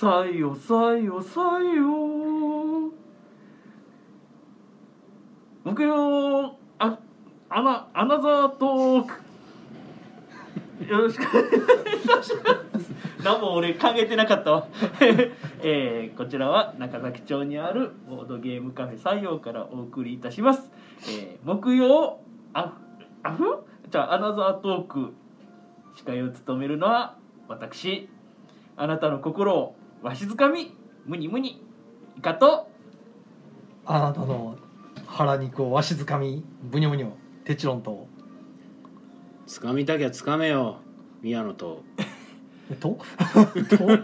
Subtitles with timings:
[0.00, 2.90] さよさよさよ
[5.62, 6.98] 木曜あ
[7.50, 10.90] アナアナザートーク。
[10.90, 11.28] よろしく。
[11.28, 12.90] お願いいたします
[13.22, 14.68] 何も俺考えてなかったわ、
[15.62, 20.70] えーこちらは中崎町にあるボードゲームカフェ採用からお送りいたします、
[21.10, 22.20] えー木曜
[22.54, 22.72] あ
[23.22, 23.44] あふ
[23.90, 25.12] じゃあアナザートーク
[25.94, 27.16] 司会を務めるのは
[27.48, 28.08] 私。
[28.80, 30.74] あなたの心をわしづかみ
[31.06, 31.62] ムニムニ
[32.16, 32.68] イカと
[33.84, 34.56] あなたの
[35.06, 37.10] 腹肉をわしづかみブニョブニョ
[37.44, 38.06] テチロンと。
[39.46, 40.78] つかみたきゃつかめよ
[41.22, 41.82] 宮野と。
[42.78, 42.98] と？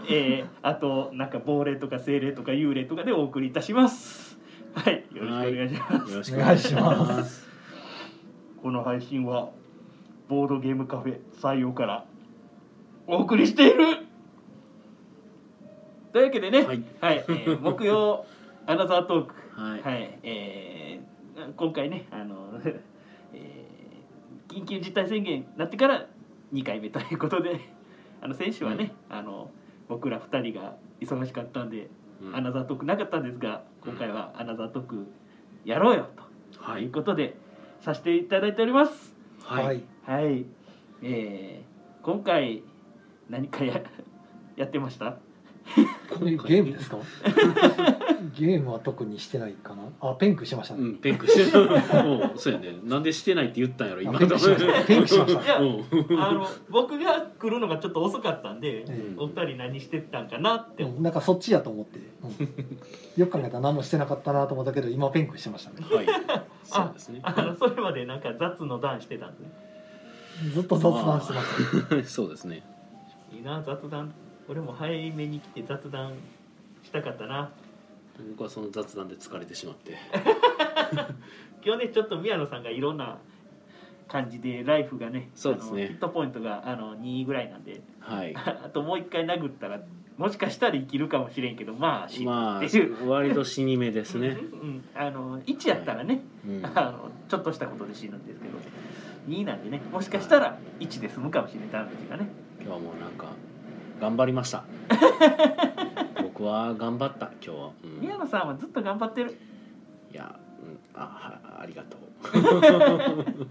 [0.09, 4.37] えー、あとなんか亡霊とか精霊とか幽霊とかでお送りいたします。
[4.73, 7.47] はいよろしくお願いします、よろしくお願いします。
[8.61, 9.49] この配信は
[10.27, 12.05] ボードゲームカフェ採用から
[13.07, 14.06] お送りしている
[16.17, 16.83] というわけでね、はい。
[17.03, 18.25] えー 木曜
[18.65, 19.35] アナザートーク。
[19.61, 22.59] はい、はい、えー今回ねあの、
[23.33, 26.07] えー緊急事態宣言になってから
[26.53, 27.59] 2回目ということで
[28.19, 29.51] あの先週はね、あの
[29.87, 31.87] 僕ら2人が忙しかったんで、
[32.19, 32.35] うん。
[32.35, 35.05] アナザートークなかったんですが今回はアナザートーク
[35.65, 36.07] やろうよ
[36.51, 36.85] とはい。
[36.85, 37.35] いうことで
[37.81, 39.15] させていただいております。
[39.43, 39.83] はい、はい。
[40.03, 40.45] はい、
[41.03, 42.63] えー今回
[43.29, 43.79] 何かや
[44.55, 45.17] やってました？
[46.47, 46.97] ゲームですか？
[48.37, 50.09] ゲームは特にしてないかな？
[50.09, 52.77] あペンクしましたね、うんペンクしてるお うそうやね。
[52.83, 56.19] なんでしてないって言ったんやろ今あペンクしましたペンクしましたいや うん。
[56.21, 60.83] あの僕が来るのがちょっと遅かったんで、えお二人何してたんかなって。
[60.83, 63.21] 思うんなんかそっちやと思って、うん。
[63.21, 65.85] よく考えたら何もしてなかったなと思ったけど今ペンクしてましたね。
[65.95, 66.07] はい。
[66.63, 67.19] そうですね。
[67.23, 69.45] あのそれまでなんか雑の段してたんで
[70.53, 72.63] ずっと雑談してました、そうですね。
[73.33, 74.13] いいな雑談
[74.49, 76.13] 俺も早めに来て雑談
[76.83, 77.51] したかったな。
[78.31, 79.97] 僕はその雑談で疲れてしまって。
[81.63, 83.19] 今日ねちょっと宮野さんがいろんな
[84.07, 85.87] 感じでライフがねそうですね。
[85.87, 87.81] ヒットポイントがあの2ぐらいなんで。
[87.99, 88.33] はい。
[88.37, 89.81] あともう一回殴ったら
[90.17, 98.57] もしかしたら生きるかもしれんけどまあ死ぬまあ割と死に目ですね、 うん、あの1やったらね、うん、あのちょっとしたことで死ぬんですけど
[99.29, 102.27] 2なんでねもしかしたら1で済むかもしれないダメージがね。
[102.59, 103.27] 今日はもうなんか
[103.99, 104.63] 頑張りました。
[106.21, 109.37] 僕は頑張った今日は、うん、宮野さんはずっと頑張ってる。
[110.11, 111.99] いや、うん、あはありがとう。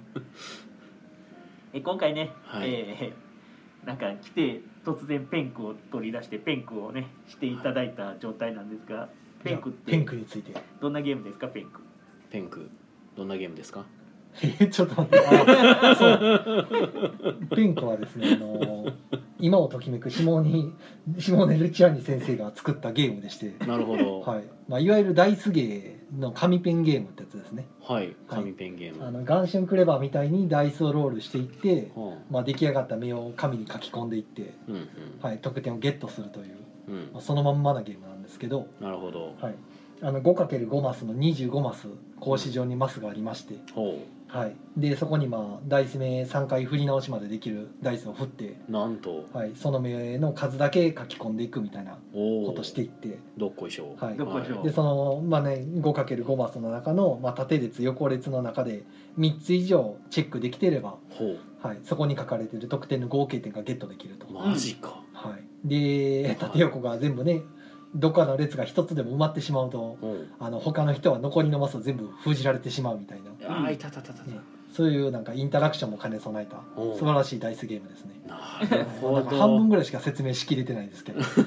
[1.73, 2.71] え今回ね、はい。
[2.73, 3.27] えー
[3.87, 9.09] なんか来て突然ペンクを取り出してペンクをねしていただいた状態なんですが
[9.45, 10.53] ペンクってペンクについて。
[10.81, 11.81] どんなゲームですかペンク？
[12.29, 12.69] ペンク。
[13.17, 13.85] どんなゲームですか？
[14.43, 15.27] え ちょっと待って。
[15.29, 17.47] あそう。
[17.55, 18.87] ペンクはですねあの
[19.39, 20.73] 今をときめくシモーニ
[21.19, 24.21] シモーネ・ ルチアーニ先生が作ったゲームでして、なるほど。
[24.21, 24.45] はい。
[24.69, 27.67] まあ、いわゆるダイスゲーの紙ペンゲームってやつですね。
[27.83, 28.15] はい。
[28.29, 34.89] 紙ペンゲーム、あのガンシュンクレバーみたいにダイスをロールしていって、はまあ、出来上がった目を紙に書き込んでいって、あ、うんうん、
[35.21, 36.47] はい、得点をゲットするという、
[36.89, 36.95] うん。
[37.13, 39.35] まあ、そのまんまなゲームなんですけど、なるほど。
[39.41, 39.55] はい、
[40.03, 41.89] あの 5×5 マスの25マス
[42.21, 43.99] 格子状にマスがありまして、ほ
[44.37, 49.25] はい、でそこにまあダイス目3回振り直しまでできるダイスを振って、うなんと。
[49.33, 54.17] はい、その目の数だけ書き込んでいくみたいなおおことしていって、どっこいしょはい。
[54.17, 58.85] どっこいしょでその、まあね、5×5 マスの中の、まあ、縦列横列の中で
[59.19, 61.37] 3つ以上チェックできてれば、ほ
[61.67, 67.43] はい、そこに書かれてる得点の合計点がゲットできると、うマジか、はい、で縦横が全部ね
[67.95, 74.39] どっかの列が一つでも埋まってしまうとほうあの他の人は残りのマスを全部封じられてしまうみたいな、あーいたたたたた、ね。
[74.73, 76.63] そういうなんかインタラクションも兼ね備えた
[76.99, 78.21] 素晴らしいダイスゲームですね。
[78.27, 78.37] な
[78.77, 81.41] るほなんか半分どぐらいしか説明しきれてないんですけど、です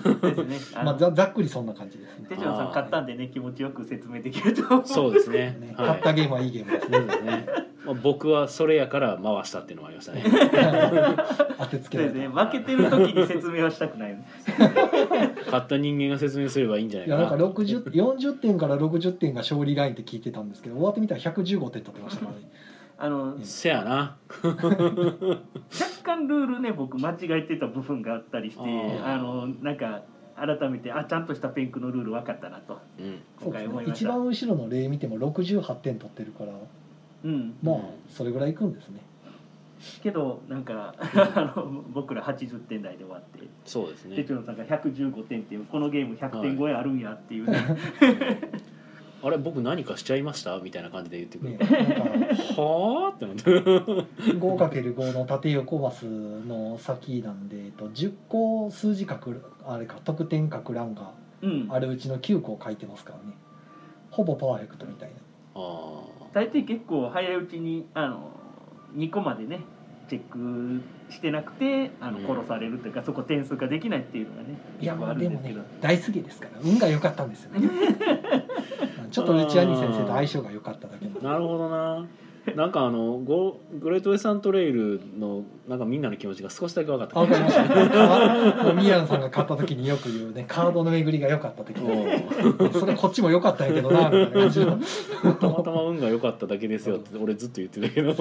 [0.45, 0.99] ねあまあ、の。
[0.99, 2.25] ざざっくりそんな感じですね。
[2.29, 2.35] 手。
[2.35, 4.87] 品さん買ったんでね気持ちよく説明できると思う。
[4.87, 5.57] そうですね。
[5.59, 7.45] ねはい買ったゲームはいいゲームですね。
[7.89, 10.23] ね、まあ、僕はそれやから回したっていうのもありましたね。
[11.57, 12.27] 当てつけそうですね。
[12.27, 14.17] 負けてる時に説明はしたくない。
[15.49, 22.49] 買った人間が説明すればいいんじゃないいやなんかかな60 40点から60点が勝利ラインって聞いてたんですけど終わってみたら115点取ってましたからね。
[23.01, 24.17] あのせやな。
[24.43, 24.59] 若
[26.03, 29.05] 干ルールね僕間違えてた部分があったりしてあー。
[29.05, 30.01] あのなんか
[30.35, 32.79] 改めてあちゃんとしたペンクのルール分かったなと。
[32.99, 33.19] うん。
[33.41, 34.05] そうですね今回思いました。
[34.05, 36.53] 一番後ろの例見ても68点取ってるから
[37.23, 37.55] うん。
[37.61, 38.99] まあうんそれぐらいいくんですね。
[40.03, 43.47] けどなんか あの僕ら80点台で終わって。
[43.65, 44.15] そうですね。
[44.15, 47.57] 手帳さんが115点っていうこのゲーム100点超えあるんやっていうね、
[49.23, 52.03] 「あれ僕何かしちゃいました?」みたいな感じで言ってくるね、なんか
[52.61, 53.41] 「はあ?」ってなって。
[54.33, 61.11] 5×5 の縦横マスの先なんで、えっと、10個数字書くあれか得点書く欄が
[61.41, 61.67] うん。
[61.69, 63.35] あるうちの9個書いてますからね。
[64.11, 65.15] ほぼパーフェクトみたいな。
[65.55, 66.01] あ
[66.33, 68.31] 大抵結構早いうちにあの
[68.95, 69.61] 2個までね
[70.09, 70.81] チェック
[71.11, 72.25] してなくてあのうん。
[72.25, 77.69] 殺されるというか、そこ点数ができないっていうのがねいやまあでもね大好きですから運が良かったんですよね。
[79.11, 82.05] ちょっとルチアニ先生と相性が良かっただけなるほどな
[82.55, 87.17] なんかあのゴグレートウェスタントレイルのなんかみんなの気持ちが少しだけ分かった。
[87.17, 88.73] あわかりました。
[88.73, 92.67] ミヤンさんが買った時によく言うねカードの巡りが良かった時う。
[92.67, 94.31] んそれこっちも良かったんやけどなみたいな。
[94.31, 94.79] 感じの
[95.39, 98.13] たまたま運が良かっただけですよって俺ずっと言ってたけど。
[98.13, 98.17] ね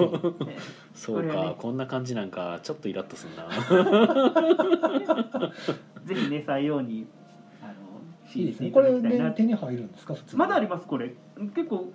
[0.93, 3.49] そうかこんな感じなんかちょっとイラッとするな。
[6.05, 7.07] ぜひね採用に
[7.61, 7.73] あの
[8.35, 8.67] いいですね。
[8.67, 11.13] いこれで手に入るんですか普通にまだありますこれ。
[11.55, 11.93] 結構う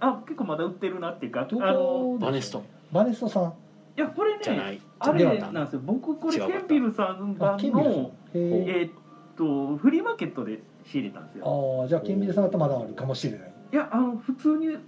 [0.00, 2.62] あ結構まだ売ってるなっていうかあのバネスト。
[2.92, 3.52] バネストさん。
[3.96, 5.80] いやこれねあれなんですよ。
[5.84, 7.92] 僕これケンビルさんあ版ケンビルさん。
[8.02, 8.92] のえーっ
[9.36, 11.80] とフリーマーケットで仕入れたんですよ。
[11.80, 13.52] ああじゃあケンビルさんだとまだあるかもしれない。
[13.72, 14.78] いやあの普通に売っ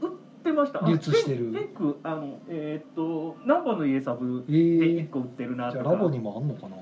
[0.45, 0.85] てました。
[0.85, 1.39] あ流通してる。
[1.39, 4.97] ペンペンクあのえーっとナンバーの家サブえでー。
[5.01, 5.91] 1個売ってるなじとか。
[5.91, 6.77] ゃあラボにもあんのかな？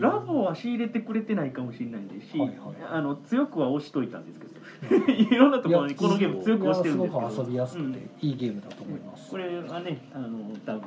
[0.00, 2.58] ラボは仕入れてくれてないかもしれないですし、はいはい。
[2.90, 7.30] あの強くは押しといたんですけど いろんなところにこのゲーム強く押してるんですけど。
[7.30, 7.92] すごく遊びやすくうん。
[7.92, 10.82] ていいゲームだと思います、これはねあの多分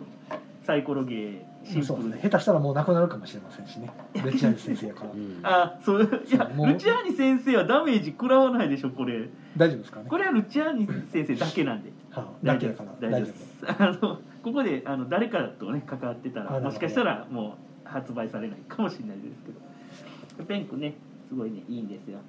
[0.64, 2.16] サイコロゲーシンプルで。
[2.16, 2.22] ね。
[2.22, 3.90] 下手したらもうなくなるかもしれませんしね。
[4.24, 5.12] ルチアニ先生やから。
[5.12, 9.30] うんあそういやルチアーニ先生はダメージ食らわないでしょこれ。
[9.58, 10.10] 大丈夫ですかね？
[10.10, 11.92] これはルチアーニ先生だけなんで。
[12.12, 13.10] はあ、だけだから。
[13.10, 13.66] 大丈夫です。
[13.68, 20.46] あのここであの誰かとね関わってたらもしかしたらもう発売されないかもしれないですけど。
[20.46, 20.94] ペンクね
[21.28, 22.20] すごいねいいんですよ。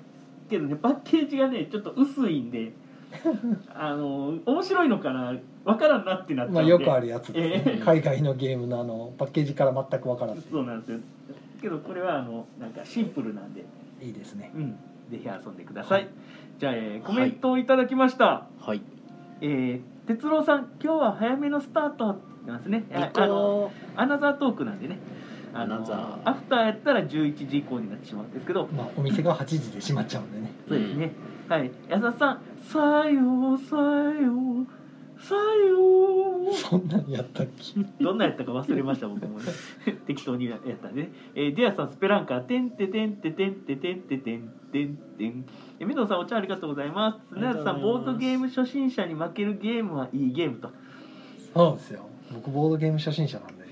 [0.49, 2.73] けどねパッケージがねちょっと薄いんで
[3.73, 5.35] あの面白いのかな
[5.65, 6.61] わからんなってなっちゃうんで。
[6.61, 10.99] まあよくあるやつですね、え海外のゲームのあのパッケージから全く分からずそうなんですよ。
[11.61, 13.65] けどこれはあのなんかシンプルなんで。
[14.03, 14.51] いいですね。
[14.55, 14.71] うん。
[15.11, 16.11] ぜひ遊んでください、はい。
[16.59, 18.81] じゃあ、えーコメントをいただきました、はい。
[19.41, 22.85] えー哲郎さん今日は早めのスタートってますね。
[22.93, 24.99] ああのアナザートークなんでね
[25.53, 25.77] あの
[26.25, 28.69] アフターやったら11時以降になってしまうんですけど。
[28.69, 30.53] まあお店が8時で閉まっちゃうんでね。
[30.69, 31.13] そうですね、
[31.49, 31.71] はい。
[31.89, 34.67] 安田さん「さようさよう
[35.21, 37.85] さよう」そんなにやったっけ？
[38.03, 39.45] どんなやったか忘れました僕もね。
[40.07, 45.45] 適当にやったんでね、えー、ディアさんスペランカーてんててんててんててんててんてんてん。
[45.79, 47.35] え水野さんお茶ありがとうございます。
[47.35, 50.71] 砂田さんボードゲーム初心者に負けるゲームはいいゲームと。
[51.55, 52.07] そうですよ。
[52.33, 53.65] 僕ボードゲーム初心者なんで。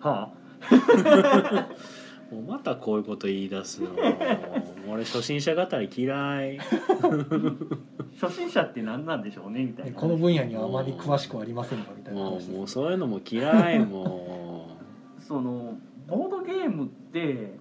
[0.00, 0.30] は
[2.30, 3.90] もうまたこういうこと言い出すの。
[4.90, 6.58] 俺初心者語り嫌い。
[6.58, 6.62] あ
[8.20, 9.92] 初心者って何なんでしょうねみたいな。
[9.92, 12.50] でこの分野にはあまり詳しくありませんがみたいなもう話です。
[12.50, 14.68] もうそういうのも嫌いも
[15.20, 15.76] その
[16.06, 17.54] ボードゲームって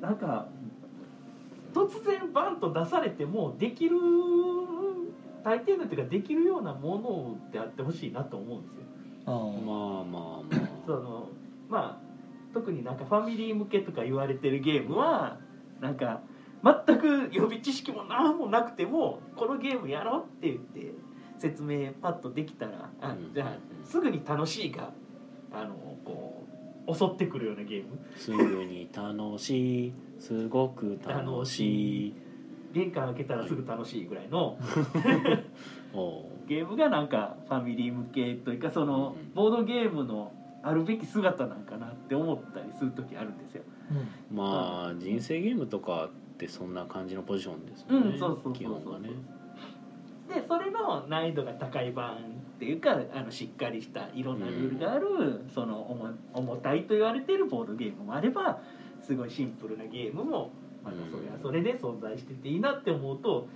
[0.00, 0.48] なんか
[1.72, 3.96] 突然バンと出されてもできる
[5.44, 8.82] 大抵のっていうかできるようなものであってほしいなと思うんですよ。
[9.26, 11.28] ああうまあまあまその
[11.68, 12.03] まあ
[12.54, 15.38] 特になんかファミリー向けとか言われてるゲームは
[15.80, 16.22] なんか
[16.86, 20.94] 全く予備知識も何もなくてもこのゲームやろうって言って
[21.38, 24.92] 説明パッとできたらあうんじゃあすぐに楽しいが
[25.52, 25.74] あの
[26.04, 26.46] こ
[26.88, 27.98] う襲ってくるようなゲーム。
[28.14, 32.14] あすぐに楽しいすごく楽しい。
[32.72, 34.58] 玄関開けたらすぐ楽しいぐらいの
[36.48, 39.32] ゲームがなんかファミリー向けというかそのうん。
[39.34, 40.32] ボードゲームの
[40.64, 43.62] あるべき姿なんかなって思ったりする時あるんですよ。
[44.30, 44.36] うん。
[44.36, 49.10] まあ人生ゲームとかってそんな感じのポジションですよね、うんそうそう基本がね。
[50.28, 52.18] でそれの難易度が高い版っ
[52.58, 58.60] ていうかあのしっかりしたいろんなルールがある、その重重たいと言われているボードゲームもあれば
[59.02, 60.50] すごいシンプルなゲームも
[60.82, 63.48] またそれはそれで存在してていいなって思うと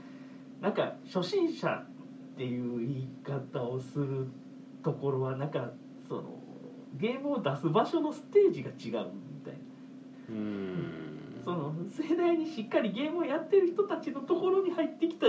[0.60, 4.28] なんか初心者っていう言い方をする
[4.82, 5.70] ところはなんか
[6.06, 6.37] その
[6.94, 9.60] ゲームを出す場所のステージが違うみたいな。
[10.30, 11.40] うん。
[11.44, 15.26] その世代にしっかりゲームをやってる人たちのところに入ってきた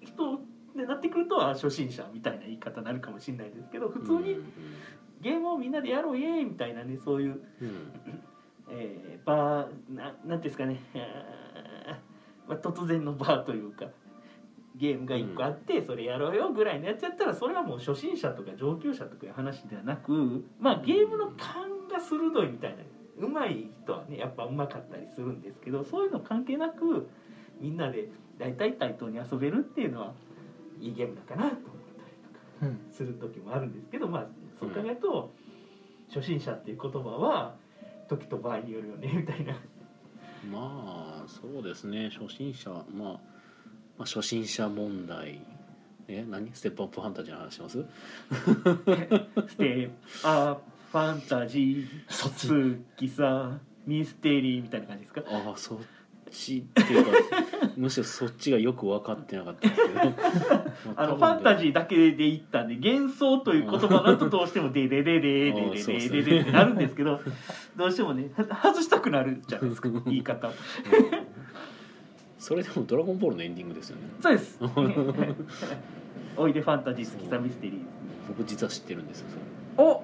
[0.00, 0.40] 人
[0.76, 4.36] でなってくるとあ初心者みたいな言い方になるかもしれないですけど普通に
[5.20, 7.68] ゲームをみんなでやろうイエーイみたいなねそういう、うん。
[7.68, 8.22] うん
[8.72, 10.80] えーバーななんていうんですかね、
[12.48, 13.86] まあ、突然のバーというか
[14.80, 20.44] ゲームが1個あってそれやろうよぐらいのやつやったらそれはもう初心者とか上級者とかいう話ではなく。
[20.58, 22.82] まあゲームの勘が鋭いみたいな。
[23.18, 27.06] うまい人はねやっぱうまかったりするんですけどそういうの関係なく
[27.60, 28.08] みんなで
[28.38, 30.14] 大体対等に遊べるっていうのは
[30.80, 31.60] いいゲームだかなと思っ
[31.98, 34.26] たりとかうんする時もあるんですけどまあ
[34.58, 35.32] そう考えると、
[36.14, 37.54] 初心者っていう言葉は
[38.08, 39.54] 時と場合によるよねみたいな。
[40.50, 42.10] まあそうですね。
[42.10, 43.20] 初心者、まあ、
[44.00, 45.38] まあ初心者問題。
[46.08, 46.50] え何？
[46.54, 47.84] ステップアップファンタジーの話します？
[49.48, 49.90] ステ
[50.24, 50.56] あ
[50.90, 52.32] ファンタジそっ
[52.96, 53.08] ち。
[53.10, 55.22] さミステリーみたいな感じですか？
[55.26, 55.78] ああそっ
[56.30, 57.10] ちっていうか
[57.76, 60.00] むしろそっちがよく分かってなかったんですけど。
[60.96, 67.20] あのファンタジーーだけで言ったんで幻想という言葉だとどうしても「デデデデデデデデデデ」ってなるんですけど
[67.76, 70.50] どうしてもね外したくなるじゃないですか言い方
[72.40, 74.02] それでも「ドラゴンボール」のエンディングですよね。
[74.20, 74.58] そうです。
[76.36, 77.78] おいでファンタジー好きさミステリー
[78.28, 79.26] 僕実は知ってるんですよ
[79.76, 80.02] お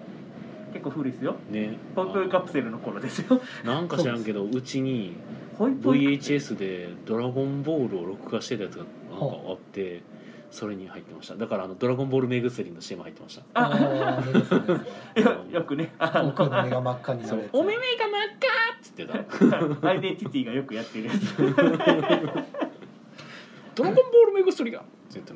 [0.73, 1.37] 結構古いですよ。
[1.51, 1.79] ね。
[1.95, 3.41] ポイポイカプセルの頃ですよ。
[3.65, 5.15] あなんか知らんけどうちに
[5.59, 10.03] VHS で「ドラゴンボール」を録画してたやつがなんかあって
[10.57, 11.37] それに入ってました。
[11.37, 13.43] だからあの「ドラゴンボール目薬」の CM 入ってました。
[13.53, 13.77] ああ
[15.21, 15.93] よ よくね。
[15.99, 16.33] あの
[16.63, 18.47] 目が真っ赤になそうるお目目が真っ赤
[18.79, 19.19] っつってた。
[19.87, 21.37] アイデンティティがよくやってるやつ
[23.77, 24.83] 「ドラゴンボール目薬が」っ
[25.13, 25.27] て言っ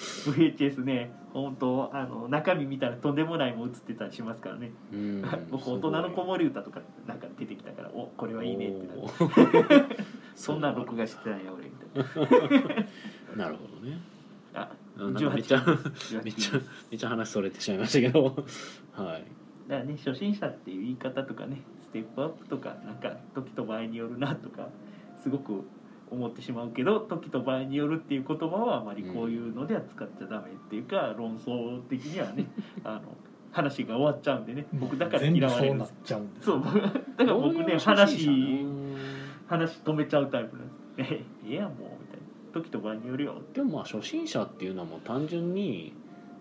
[0.00, 4.72] VHS ね本当あの中身見たらとんでもないもん映ってたりしますからね。
[4.92, 5.24] うん。
[5.50, 9.14] 僕大人の子守歌とかなんか出てきたからおこれはいいねってなおって。
[9.24, 10.04] ー。
[10.34, 13.44] そんな録画してたんや俺みたいな。
[13.44, 13.98] なるほどね。
[14.54, 18.44] あめっちゃ18めっちゃめっちゃ話それてしまいましたけど。
[18.92, 19.24] はい。
[19.68, 24.68] だからね初心者っていう言い方とかねステップアップとかなんか時と場合によるなとか
[25.22, 25.64] すごく
[26.10, 32.46] 思ってしまうけど時と場合によるっていう言葉はあまりこういうのでは使っちゃダメっていうか、論争的にはね
[32.84, 33.02] あの
[33.52, 34.66] 話が終わっちゃうんでね。
[34.72, 36.46] 僕だから全嫌われるんですちゃうんです。
[36.46, 36.60] そう。
[36.60, 38.98] 僕 だから僕ね話な
[39.46, 41.14] 話止めちゃうタイプなんです。
[41.14, 42.30] えええやんもうみたいな。
[42.52, 43.34] 時と場合によるよ。
[43.54, 45.92] でもまあ初心者っていうのはもう単純に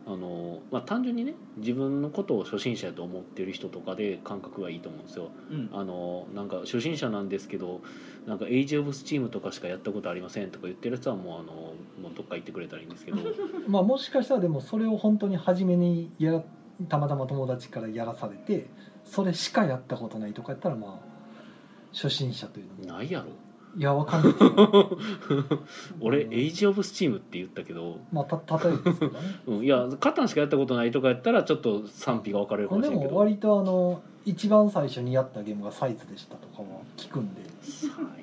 [0.09, 5.29] あの、まあ、単純にね自分のことを初心者やと思ってる人とかで感覚がいいと思うんですよ。
[5.51, 5.69] うん。
[5.71, 7.81] あのなんか初心者なんですけど
[8.25, 11.53] なんか Age of Steam とかしかやったことありませんとか言ってるやつはもうあの
[12.01, 13.17] もうどっか行ってくれたらいいんですけど。
[13.69, 16.43] まあもしかしたらでもそれを本当に初めにやら
[16.87, 18.67] たまたま友達からやらされて
[19.03, 21.09] それしかやったことないとかやったらまあ
[21.93, 22.97] 初心者というのも。
[22.97, 23.27] ないやろ
[23.77, 24.33] いやわかんない。
[26.01, 29.19] 俺 Age of Steam って言ったけど、まあた例えですけどね。
[29.47, 33.11] うん、いやカタンしかやったことないとかやったらちょっと賛否が分かれるかもしでれんけど。
[33.13, 37.41] も割とあの一番最初にやったゲームがサイズでしたとかは聞くんで。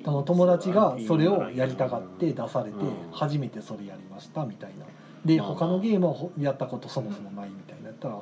[0.03, 2.91] その友達がそれをやりたがって出されてうん。
[3.11, 4.85] 初めてそれやりましたみたいな。
[5.25, 8.19] で他のゲームはほやったことそもそもないみたいなやったら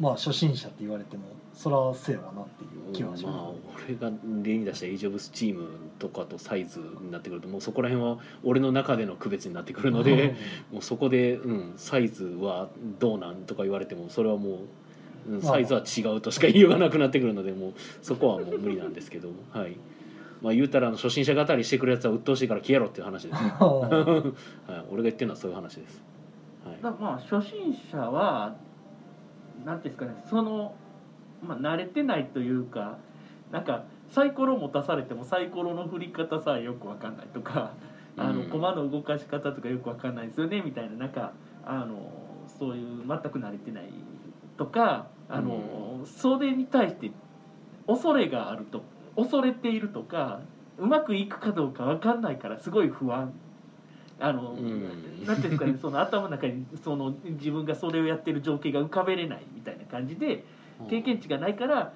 [0.00, 1.24] まあ初心者って言われても
[1.58, 3.52] そらせやわなっていう気はしまあま
[3.84, 10.36] 俺が例に出したエイジ・オブ・スチームとかとサイズになってくるともうそこら辺は俺の中での区別になってくるすので
[10.70, 12.68] もうそこで、うん、サイズは
[13.00, 14.60] どうなんとか言われてもそれはも
[15.28, 15.52] う、うん、まあ。
[15.54, 19.76] サイズは違うとしか言いようがなくなってくるのでもうそこはもう無理なんですけど はい。
[20.40, 23.50] まあ言うたら初心者語りしてくるやつは鬱陶しいから消えろっていう話です、ね。
[23.58, 24.32] は
[24.68, 26.00] い、俺が言ってるのはそういう話です、
[26.64, 28.54] はい、まあ初心者は
[29.64, 30.74] なんていうんですかねその、
[31.42, 32.98] まあ、慣れてないというか
[33.50, 37.72] なんかサイコロ持たされてもサイコロの振り方さえよくわかんないとか
[38.16, 41.32] あのうん駒の動かし方とかよくわかんないですよねみたいななんか
[41.64, 42.10] あの
[42.58, 43.90] そういう全く慣れてない
[44.56, 47.12] とかあの、それに対して
[47.86, 48.82] 恐れがあると
[49.14, 50.40] 恐れているとか
[50.78, 53.32] うまくいくかどうかわかんないからすごい不安
[54.20, 55.26] あの、うん。
[55.26, 60.44] なんていうんですかねその頭の中にその自分がそれをやってる情景が浮かべれないみたいな感じで
[60.88, 61.92] 経験値がないから、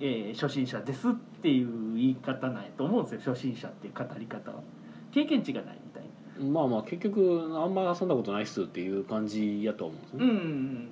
[0.00, 4.62] えー初心者ですっていう言い方なんやと思うんですよ初心者っていう語り方は。
[5.12, 6.50] 経験値がないみたいな。
[6.50, 10.88] まあまあ結局あんま遊んだことないっすっていう感じやと思うんですね、うん。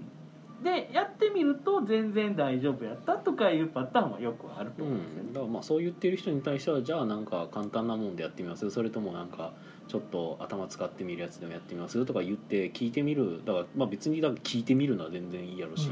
[0.62, 5.28] でやってみると全然大丈夫やったとかいうパターンはよくあると思うんですよね。
[5.28, 8.68] うん、だからまあそう言ってる人に対してはじゃあなんか簡単なもんでやってみます。
[8.70, 9.52] それともなんか
[9.88, 13.40] ちょっと頭使ってみるやつでもやってみますとか言って聞いてみる。
[13.44, 15.88] だからまあ別にだから聞いてみるのは全然いいやろし、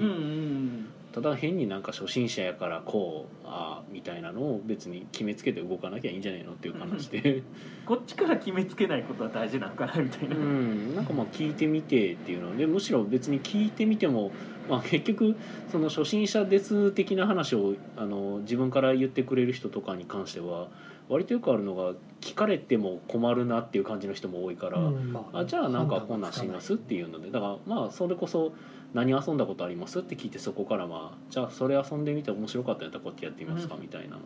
[1.12, 7.42] ただ変になんか初心者やからこうああみたいなのを別に決めつけて動かなきゃいいんじゃないのっていう話で。
[7.86, 10.94] こっちから決めつけないことは大事なのかなみたいうな、ん。
[10.94, 14.30] なんかまあ聞いてみてっていうのでむしろ別に聞いてみても、
[14.68, 15.36] まあ、結局
[15.72, 20.68] その初心者です的な話をあの自分から言ってくれる人とかに関しては
[21.08, 25.12] 割とよくあるのが聞かれても困るなっていう感じの人も多いから、うん。
[25.12, 28.52] まあじゃあなんかこんなんしますっていうのでだからまあそれこそ
[28.94, 34.20] 何遊んだことありますって聞いてそこからまあじゃあそれ遊んでみて面白かったんやったらこっちやってみますかみたいなのを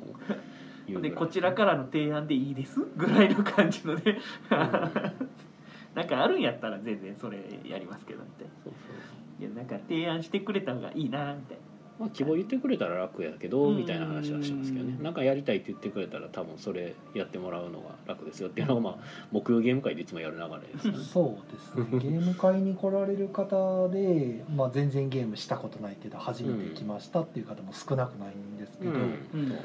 [0.86, 1.10] 言うぐらい。
[1.10, 4.18] でこちらからの提案でいいですぐらいの感じのね。
[5.94, 9.42] なんかあるんやったら全然それやりますけどみたいなそうそう。
[9.42, 11.69] いやなんか提案してくれた方がいいなみたいな
[12.00, 13.76] まあ希望言ってくれたら楽やけどうん。
[13.76, 14.96] みたいな話はしますけどね。
[15.02, 18.96] なんかやりたいって言ってくれたら多分それやってもらうのが楽ですよっていうのがまあ
[19.30, 21.04] 木曜ゲーム会でいつもやる流れですよね。
[21.04, 21.86] そうですね。
[22.00, 28.96] ゲーム会に来られる方で、まあ、全然ゲームしたことないけど初めて来ましたっていう方も少なくないんですけど、うん。
[28.96, 29.20] うん。
[29.30, 29.60] そうね。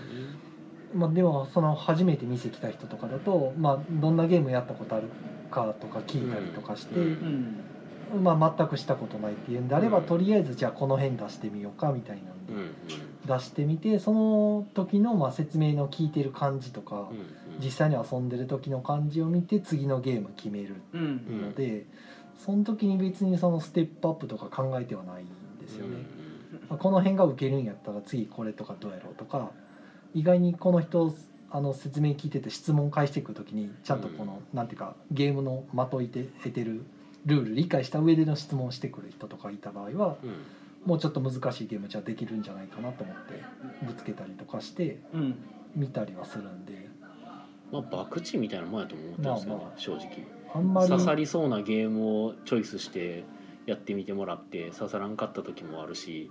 [0.94, 5.08] まあ、でもその初めて店来た人とかだと、まあ、どんなゲームやったことある
[5.51, 7.75] かとか聞いたりとかして、うんうん
[8.21, 10.03] まあ、全くしたことないっていうんであれば、うん。
[10.05, 12.74] とりあえずじゃあこの辺出してみようかみたいなんで、うんうん。
[13.25, 21.41] 出してみてその時のまあ説明の聞いてる感じとか、うん実際に遊んでる時の感じを見て次のゲーム決めるうんうん。
[21.43, 21.85] ので、
[22.38, 25.27] その時に別にそのステップアップとか考えてはないん
[25.62, 25.97] ですよね。
[26.69, 29.51] まあこの辺が受けるんやったら次これとかどうやろうとか
[30.13, 31.13] 意外にこの人
[31.50, 36.83] あの説明聞いてて質問返していく時にちゃんとこの、なんていうかゲームのまといて得てる
[37.25, 40.29] ルール理解した上での質問をしてくる人とかいた場合はうん。
[40.29, 40.36] うん
[40.86, 43.44] もうちょっと難しいゲームじゃできるんじゃないかなと思って
[43.84, 45.36] ぶつけたりとかしてうん。
[45.75, 46.88] 見たりはするんで。
[47.72, 49.79] まあ博打みたいなもんやと思ってるんですよねまあまあ。
[49.79, 50.10] 正直。
[50.53, 50.89] あんまり。
[50.89, 53.24] 刺さりそうなゲームをチョイスして
[53.65, 56.29] やってみてもらって刺さらんかった時もあるし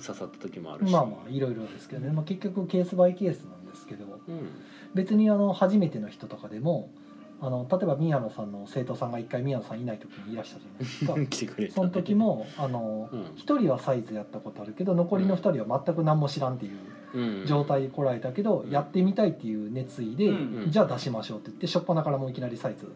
[0.00, 0.92] 刺さった時もあるし。
[0.92, 4.20] まあまあいろいろですけどね、まあ、結局ケースバイケースなんですけど。
[4.28, 4.48] うん。
[4.94, 6.92] 別にあの初めての人とかでも
[7.40, 11.54] あの例えば宮野さんの生徒さんが一回宮野さんいない時にいらしたじゃないですか。
[11.72, 13.20] その時もあのうん。
[13.36, 16.72] 1人はサイズやったことあるけど残りの2人は全く何も知らんっていう
[17.14, 18.70] うん状態で来られたけど、うん。
[18.70, 20.70] やってみたいっていう熱意で、うん。
[20.70, 22.90] じゃあ出しましょうって言って初っ端からもういきなりサイズ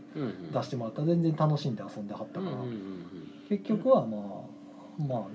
[0.52, 2.56] 出してもらったら全然楽しんで遊んではったから、
[3.48, 5.26] 結局はまあま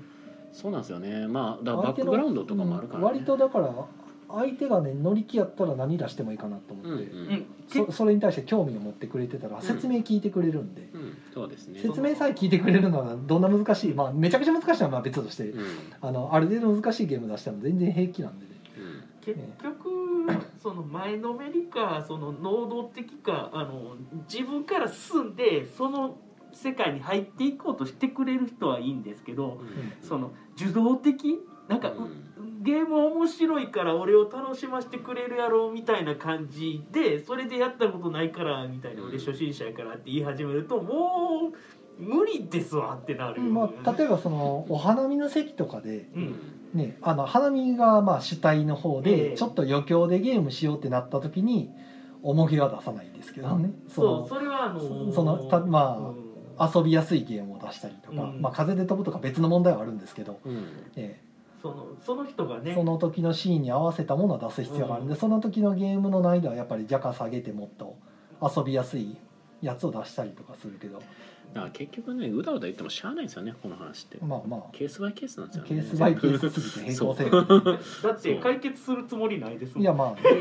[0.52, 1.28] そうなんですよね。
[1.28, 3.06] まあだバックグラウンドとかもあるから、ね。
[3.06, 3.72] うん割とだから
[4.30, 7.28] 相手がね乗り気やったら何出してもいいかなと思って、うんうん。
[7.30, 7.46] うん。
[7.68, 11.18] そそれに対して興味を持ってくれてたら説明聞いてくれるんで、うん。
[11.34, 11.80] そうですね。
[11.80, 15.64] 説明さえ聞いてくれるのはどんな難しいまあめちゃくちゃ難しいのはまあ別として、うん。
[16.02, 18.52] あのある程度難しいゲーム出しても全然平気なんでね。
[19.22, 19.90] 結局
[20.62, 23.96] その前のめりかその能動的かあの
[24.32, 26.18] 自分から進んでその
[26.54, 29.62] 世界に入っていこうとしてくれる人はいいんですけど
[30.02, 31.92] その受動的なんか、
[32.68, 46.36] ゲーム面白いから俺を楽しませてくれるやろみたいな感じでそれでやったことないからみたいな俺初心者やからって言い始めるともう無理ですわってなる、まあ、例えばそのお花見の席とかで、うん。
[46.74, 51.72] ね、あの花見がまあ主体の方えでえちょっと余興でゲームしようってなった時に
[52.22, 53.72] 重げは出さないですけどね。
[53.88, 56.04] そうそそれはあのそそのたまあうん。
[56.04, 56.28] の
[56.76, 58.42] 遊びやすいゲームを出したりとか、うん。
[58.42, 60.66] まあ、風で飛ぶとか別の問題はあるんですけど、うん。
[60.98, 61.22] え
[61.72, 65.04] そのその人がねえその時のシーンに合わせたものを出す必要がある。
[65.06, 65.08] ん。
[65.08, 67.98] で、うんその時のゲームの難易度はやっぱり若干下げてもっと
[68.42, 69.18] 遊びやすい
[69.62, 71.02] やつを出したりとかするけど
[71.54, 74.18] だから結局ねうだうだ言ってもしゃあないんですよねこの話って。
[74.22, 74.64] まあまあ。
[74.72, 75.70] ケースバイケースなんですよね。
[75.70, 76.92] ケースバイケースすぎて。
[76.94, 79.84] 平行線だって解決するつもりないですもん。
[79.84, 80.22] いやまあ。
[80.22, 80.32] で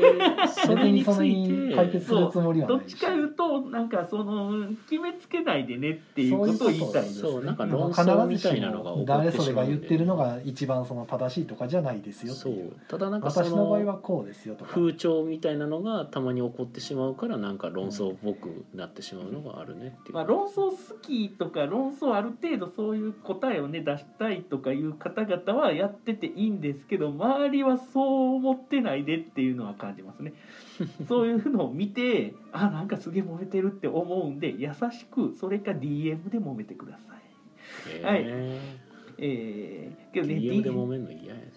[0.65, 2.77] それについてに解決するつもりはない。
[2.77, 7.43] どっちかいうとなんかその決めつけないでねっていうことを言いたいんですそう。
[7.43, 12.67] なんか論争みたいなのが起こって誰それが言ってるのが一番その正しいとかじゃないですよってそいう。
[12.69, 12.75] う。
[12.87, 14.71] ただなんかそ私の場合はのこうですよとか。
[14.71, 30.33] 風潮みたいなのがたまに起こってしまうからなんか論争っぽくなってしまうのがあるねっていう、まあ、論争好きとか論争ある程度そういう答えをね出したいとかいう方々はやってていいんですけど周りはそう思ってないでっていうのは感じますね。
[31.07, 37.17] そういうのを見てあなんかすげえ揉めてるって思うんで優しくそれか DM で揉めてください。
[37.99, 38.59] え
[39.19, 41.51] えー、けーどね DM で揉めんの嫌やぜ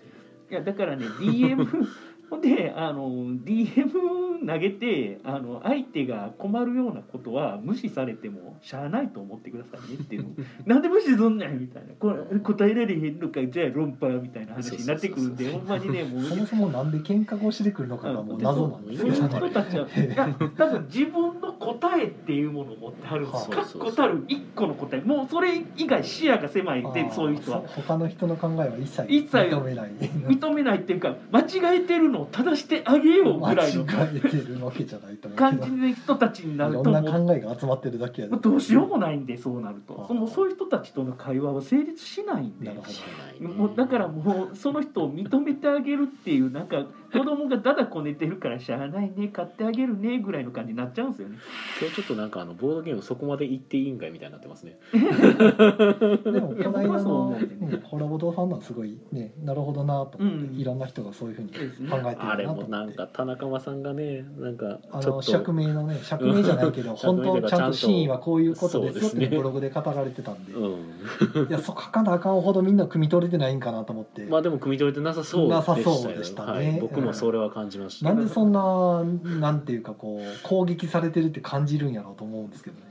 [0.50, 1.86] いやだからね DM
[2.30, 3.08] ほんであの
[3.44, 10.28] DM 投げてあの相手が困るようなことは無視されてもしゃあないと思ってくださいねっていうの。
[10.64, 11.94] なんで無視すんねんみたいな。
[11.98, 16.22] これ答えられへんのかじゃあ論破みたいな話になってくるんでほんまにねもう。
[16.22, 19.14] そもそもなんで喧嘩腰でくるのかがもう謎なんですそういう。
[19.14, 25.02] けどね人たちはいや多分自分の答えっていうものを持ってはるんですはあ確固たる一個の答え。
[25.02, 27.62] もうそれ以外視野が狭いでそういう人は。
[27.68, 29.36] 他の人の考えは一切一切。
[29.36, 29.90] 認めない。
[29.90, 38.36] 認めないっていうか間違えてるのを正してあげようぐらいの間違えてるわけじゃないと思う感じの人たちにないるろんな考えが集まってるだけやで。
[38.36, 42.66] どうしようもないんでそうなるとはあそのそういう人たちとの会話は成立しないんで。
[42.66, 42.92] なるほど。
[42.92, 43.48] 知らないね。
[43.48, 51.38] もうだからもうその人を認めてあげるっていうなんか子供がだだこねてるからしゃあないね買ってあげるねぐらいの感じになっちゃうんですよね。
[51.80, 54.78] 今日ちょっとなんかあのボードゲームそこまで行っていいんかいみたいになってますね。
[54.92, 54.98] で
[56.40, 60.56] もこの間の、ねね、ホラボドファンはすごいねなるほどなと思って、うん。
[60.56, 62.64] いろんな人がそういうふうに考えてるなとあれ思って。
[62.64, 65.20] もなんか田中間さんがねなんかあちょっと。
[65.20, 70.68] の釈明のね釈明じゃないけど 本当ちゃんと真意はこういうことですよってそうですねブログで語られてたんで、う
[71.44, 71.48] ん。
[71.48, 76.52] いやそう書かなあかんほどみんな汲み取れてないんかなと思って、まあでも汲み取れてなさそうでしたよなさそうでしたね。
[76.52, 79.02] はい、僕もそれは感じました、なんでそんな
[79.40, 82.90] なんていうかこう攻撃されてるって感じるんやろうと思うんですけどね。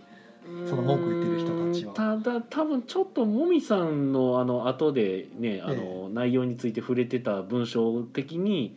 [0.68, 1.94] その文句言ってる人たちは。
[1.94, 8.76] ただ多分ちょっともみさんのあの後でねあの、内容について触れてた文章的に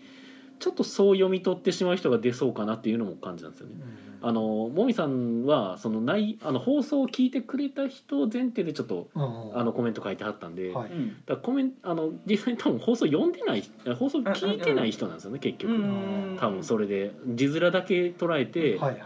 [0.58, 3.74] ちょっとそう読み取ってしまう人が出そうかなっていうのも感じなんですよね。
[4.22, 10.90] あのもみさんはそのないあの放送を聞いてくれた人前提でちょっとうんあのコメント書いてはったんで、はい。
[10.90, 11.16] うん。
[11.26, 13.64] だコメンあの実際に多分放送読んでない
[13.98, 19.02] 放送聞いてない人なんですよね結局、うん多分それで字面だけ捉えて、はいはい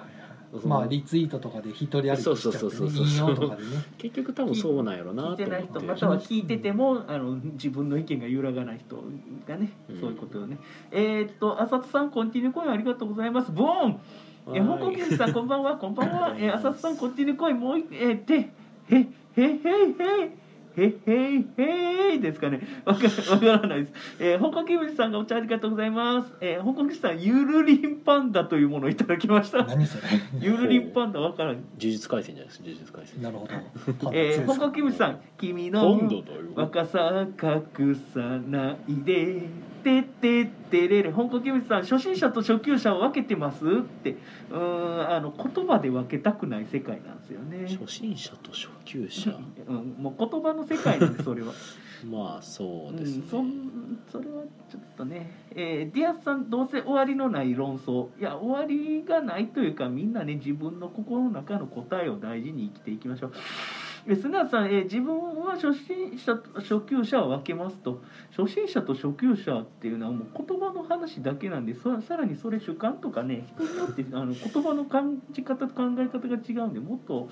[0.65, 3.69] まあリツイートとかで一人歩きしちゃって、そうそうそうそうね、引用とかでね。
[3.99, 5.45] 結局多分そうなんやろなと思って。
[5.45, 8.97] 聞いてない人または聞いててもあの自分の意見が揺らがない人
[9.47, 10.01] がね、うん。
[10.01, 10.59] そういうことよね。
[10.93, 13.53] えーっと浅田さんコンティニューコインありがとうございます。
[13.53, 14.01] ボーン
[14.55, 19.07] えほこ港県さんこんばんは こんばんはえ浅田さんこっちに来いもうえー、てへへ
[19.37, 22.61] へへへへいへいですかね。
[22.85, 23.93] わかからないです。
[24.21, 26.33] えー、ほこきむチさんがお茶ありがとうございます。
[26.41, 29.65] えー、ほこきさん、ゆるりんパンダというものをいただきました。
[29.65, 30.03] 何それ。
[30.39, 31.55] ゆるりんパンダわからん。
[31.55, 32.61] 呪術廻戦じゃないです。
[32.63, 33.23] 呪術廻戦。
[33.23, 34.13] なるほど。
[34.13, 35.99] えー、ほこきむチさん、君の
[36.55, 39.49] 若さ隠さないで。
[39.87, 44.17] てってってれれ香港キムチさん初心者と初級者を分けてますって
[44.51, 47.69] うーんあの言葉で分けたくない世界なんですよね。
[47.69, 49.31] 初心者と初級者？
[49.69, 51.53] うん、もう言葉の世界なんで それは。
[52.05, 63.33] まあそうですねうん、そんそれはちょっとね、えーディアスさんどうせ終わりのない論争いや終わりがないというかみんなね自分の心の中の答えを大事に生きていきましょう。
[64.09, 68.03] えー砂田さん、えー自分は初心者と初級者を分けますと
[68.37, 77.29] 初心者と初級者っていうのはもう言葉の話だけなんでそさらにそれ主観とかね人によって あの言葉の感じ方と考え方が違うんでもっと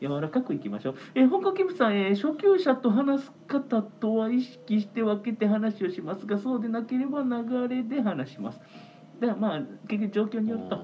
[0.00, 0.94] 柔らかくいきましょう。
[1.14, 8.60] えー、本格キムさん、えー初級者と話す方とは意識して分けて話をしますが、そうでなければ流れで話します。
[9.20, 10.74] だからまあ、結局状況によって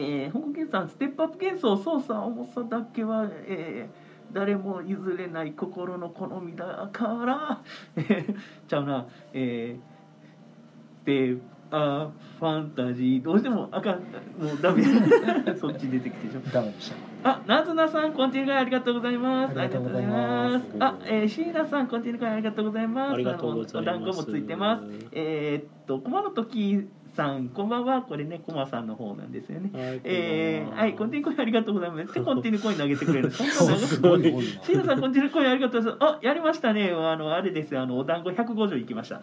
[0.00, 7.60] えー、本格キムさん、ステップアップ幻想、操作、重さだけは、えー誰も譲れない心の好みだから、
[7.96, 8.34] えー
[8.68, 14.82] ちゃうな、えー、ステップアップファンタジー、どうしてもあかん、もうダメ、
[15.54, 16.40] そっち出てきてしょ。
[16.52, 16.90] ダメでし
[17.22, 17.30] た。
[17.30, 19.58] あ、なずなさん、コンティニュー会ありがとうございます。
[19.58, 20.66] ありがとうございます。
[20.80, 23.12] あえー、シーラさん、コンティニュー会ありがとうございます。
[23.14, 23.78] ありがとうございます。
[23.78, 24.84] お団子もついてます。
[25.12, 28.02] えーっと、駒の時さん、こんばんは。
[28.02, 29.70] これね、駒さんの方なんですよね。
[29.72, 32.14] はいえー、はい、コンティニューコインありがとうございます。
[32.14, 33.30] で、 コンティニューコイン投げてくれる。
[33.30, 36.16] そんなさん、コンティニューコインありがとうございます。
[36.16, 36.90] あ、やりましたね。
[36.90, 37.82] あの、あれですよ。
[37.82, 39.20] あの、お団子150いきました。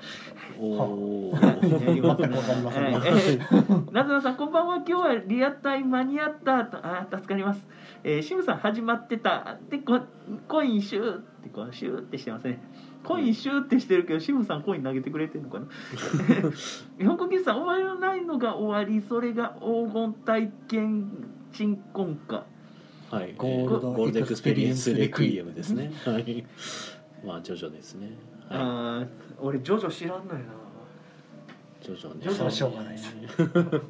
[0.60, 1.56] おおわか
[1.92, 2.16] りま
[3.92, 7.62] なずなさんこんばんは今日はリアタイ間に合ったとあー助かります、
[8.04, 10.00] えー、シムさん始まってたでコ
[10.48, 12.60] コインシューってこうシューってしてますね
[13.08, 15.66] コインシューってしてるけどシムさんコイン投げてくれてるのかな？
[16.98, 19.02] 日本国技術さん終わらないのが終わり？
[19.08, 21.10] それが黄金体験
[21.54, 22.46] 鎮魂歌
[23.10, 23.34] はい。
[23.38, 25.94] ゴールドゴールドエクスペリエンスレクイエムですね。
[26.04, 26.46] はい。
[27.26, 28.12] まあジョジョですね。
[28.50, 29.08] はあー
[29.40, 30.40] 俺ジョジョ知らんのよな。
[30.40, 30.67] い
[31.82, 32.94] ジョジョねジョジョはしょうがない。
[32.94, 33.14] で す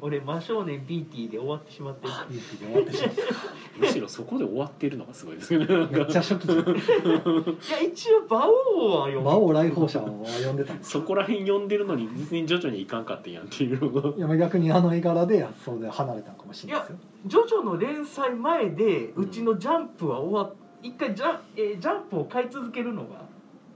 [0.00, 2.06] 俺真正面 BT で終わってしまって。
[2.06, 3.12] るいい日で終わってしまっ
[3.80, 5.66] むしろそこで終わってるのがすごいですね。
[5.66, 6.58] なんためっかちゃ初期じゃん。
[6.58, 10.90] いや一応馬王は読魔王来訪者は読んでたんです。
[10.90, 14.10] そこら辺読んでるのに別にジョジョにいかんかってんやんっていうのが。
[14.16, 16.96] いや逆にあの絵柄でそうで離れたのかもしれないですよ。
[17.26, 23.27] ジョジョの連載前でうちのジャンプは終わっ一回ジャ,、えージャンプを買い続けるのが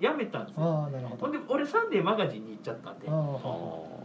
[0.02, 0.64] やめたんですよ。
[0.64, 1.26] ああなるほど。
[1.26, 3.08] ほんで俺サンデーマガジンに行っちゃったんで。
[3.08, 4.02] あああ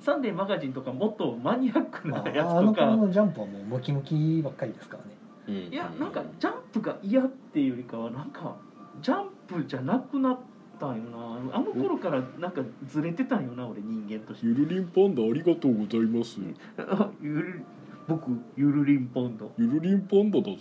[0.00, 5.10] サンデーマガジンとかもっとマニアックなまやつあ、あのとか頃のジャンプはもうムキムキばっかりですからね。
[5.48, 5.72] ーうん。
[5.74, 8.56] いやなんかジャンプが嫌っていうよりかはなんか
[9.02, 10.38] ジャンプじゃなくなっ
[10.78, 11.56] たんよな。
[11.56, 14.46] あの頃からなんかずれてたんよな俺人間として。
[14.46, 16.38] ゆるりんパンダありがとうございます。
[16.78, 17.64] あゆる
[18.08, 20.54] 僕ゆるりんポンドゆるりんパンダだぞ。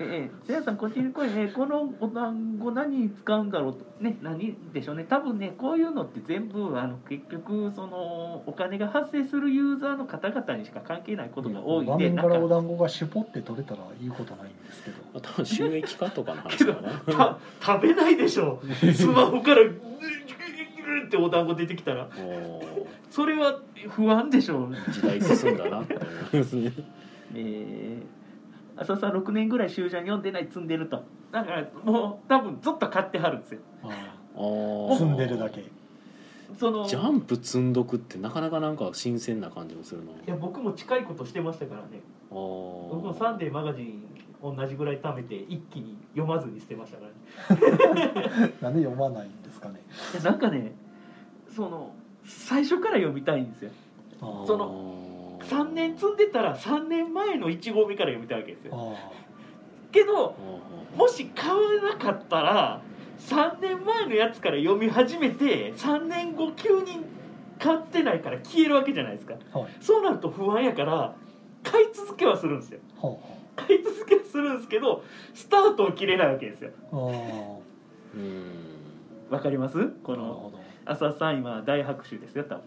[0.00, 1.30] ええ、せやさんこっちに来い。
[1.32, 3.84] ねこのお団子何に使うんだろうと。
[4.00, 5.06] ね何でしょうね。
[5.08, 14.96] 多分ねこういうのって全部あの結局そのお金が発生するユーザーの方々にしか関係ないことが多いん画面でなんかからお団子がシュポって取れたらいいことないんですけど。
[15.12, 16.90] まあ多分収益化とかの話かな。
[17.14, 18.60] た 食べないでしょ。
[18.92, 22.08] スマホからーってお団子出てきたら
[23.10, 24.74] それは不安でしょう。
[24.92, 26.72] 時代進んだなって思いますね。
[27.34, 31.02] えー、浅田さん6年ぐらい習字読んでない積んでると。
[31.30, 33.60] だからもう多分ずっと買ってはるんですよ。
[33.82, 34.92] ああー。
[34.94, 35.64] 積んでるだけ。
[36.58, 40.12] そのジャンプ積んどくってなかなかなんか新鮮な感じもするな。
[40.12, 42.00] いや僕も近いことしてましたからね。
[42.30, 44.02] あ僕もーサンデーマガジン
[44.42, 47.06] 同じぐらい貯めて一気に読まずに捨てましたか
[47.48, 48.52] らね。
[48.60, 49.80] なんで読まないんですかね。
[50.12, 50.72] いやなんかね
[51.54, 53.70] その最初から読みたいんですよ。
[54.46, 58.72] その3年積んでたら3年前の1号目から読みたいわけですよ。
[58.74, 59.12] あ
[59.92, 62.82] けどあもし買わなかったら
[63.18, 67.04] 3年前のやつから読み始めて3年後急に
[67.58, 69.34] 買ってないから消えるわけじゃないですか。
[69.34, 69.72] ーはい。
[69.80, 71.14] そうなると不安やから
[71.62, 72.80] 買い続けはするんですよ。
[73.00, 73.16] は
[73.56, 76.70] 買い続けはするんですけどスタートを切れないわけですよ
[79.30, 79.88] わかります？
[80.02, 80.52] この
[80.84, 82.64] 浅田さん今大拍手ですよ多分。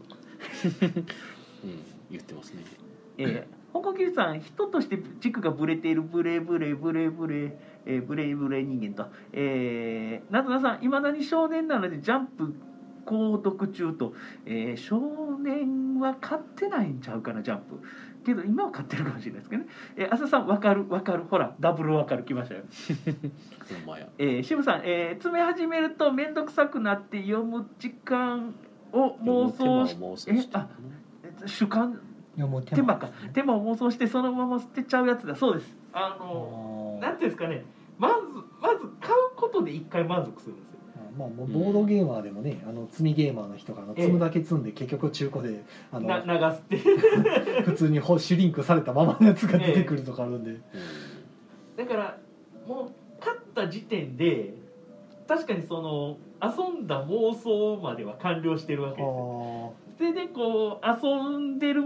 [1.63, 2.63] うん言ってますね。
[3.17, 12.53] えー、香港キリさん人として軸がブレているブレブレブレブレ、えー、ブレブレ人間と、えー、なずなさんいまだに少年なのでジャンプ
[13.05, 14.13] 購読中と、
[14.45, 14.99] えー、少
[15.39, 17.81] 年は買ってないんちゃうかなジャンプ
[18.27, 21.23] けど今は買ってるかもしれないですけどね、えー、浅田さんわかるわかる？
[21.23, 22.61] ほらダブルわかるきましたよ。
[24.19, 28.53] えー、渋さん、えー、詰め始めると面倒くさくなって読む時間
[28.93, 30.69] を妄想し手間を妄想えしてあ
[31.45, 31.99] 主観？
[32.35, 33.09] 読む手手間か。
[33.33, 35.35] 手間を妄想してそのまま捨てちゃうやつだ。
[35.35, 35.75] そうです。
[35.91, 37.65] あのあなんていうんですかね。
[37.97, 38.15] まず
[38.61, 40.76] まず買うことで一回満足するんですよ。
[40.76, 40.76] ー
[41.17, 44.01] まあもうボードゲーマーでもねあの積みゲーマーの人があのええ。
[44.03, 46.77] 積むだけ積んで結局中古であのな流すって。
[47.63, 50.59] 普通にほシュリンクされたままのやつが出てくるとかあるんで、
[51.75, 52.17] だから
[52.67, 54.53] もう買った時点で
[55.27, 59.73] 確かにその遊んだ妄想までは完了してるわけですよ。
[59.73, 61.83] あそれでこう遊んでる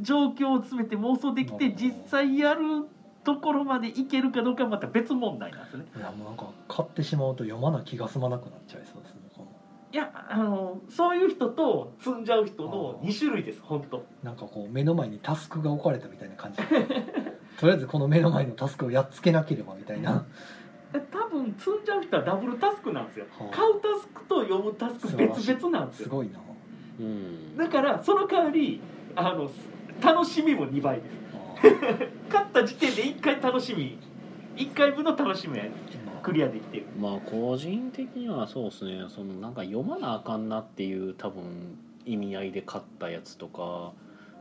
[0.00, 2.88] 状況を詰めて妄想できて実際やる
[3.24, 5.84] ところまでいけるかどうかはまた別問題なんですね。
[5.96, 9.22] あいやもうなんか買ってしまうと読まな気が済まなくなっちゃいそうですね
[9.92, 16.62] いやあのそういう人と積んじゃう人の2種類です本当なんかこう目の前にタスクが置かれたみたいな感じ。
[17.60, 20.24] とりあえずこの目の前のタスクをやっつけなければみたいな。
[21.10, 23.26] 多分積んじゃう人はダブルタスクなんですよ。
[23.38, 23.54] はあ。
[23.54, 26.04] 買うタスクと読むタスク別々なんですよ。
[26.04, 26.40] すごいな。
[26.98, 27.56] うん。
[27.58, 28.80] だからその代わり
[29.14, 29.50] あの
[30.02, 31.21] 楽しみも2倍です
[32.30, 33.98] 勝った時点で1回楽しみ。
[34.56, 36.22] 1回分の楽しみはまあ。
[36.22, 36.86] クリアできてる。
[36.98, 39.04] まあ個人的にはそうですね。
[39.08, 43.92] そのなんか読まなあかんなっていう多分意味合いで買ったやつとか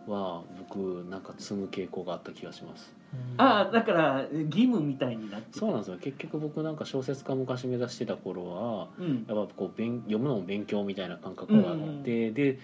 [0.07, 2.93] は僕なんか積む傾向があった気がします。
[3.13, 3.41] うん。
[3.41, 5.59] ああだから義務みたいになってる。
[5.59, 5.97] そうなんですよ。
[5.99, 9.25] 結局僕なんか小説家昔目指してた頃はうん。
[9.27, 12.59] やっぱこう勉読むのも勉強みたいな感覚があって、で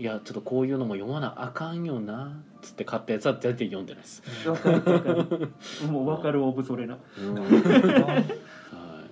[0.00, 5.52] いやちょっとこういうのも読まなあかんよなっつって買ったやつは全然読んでないです、わかるわかる。
[5.90, 6.96] もうわかるオブそれな。
[7.18, 7.34] うん。
[7.34, 7.60] はい、うん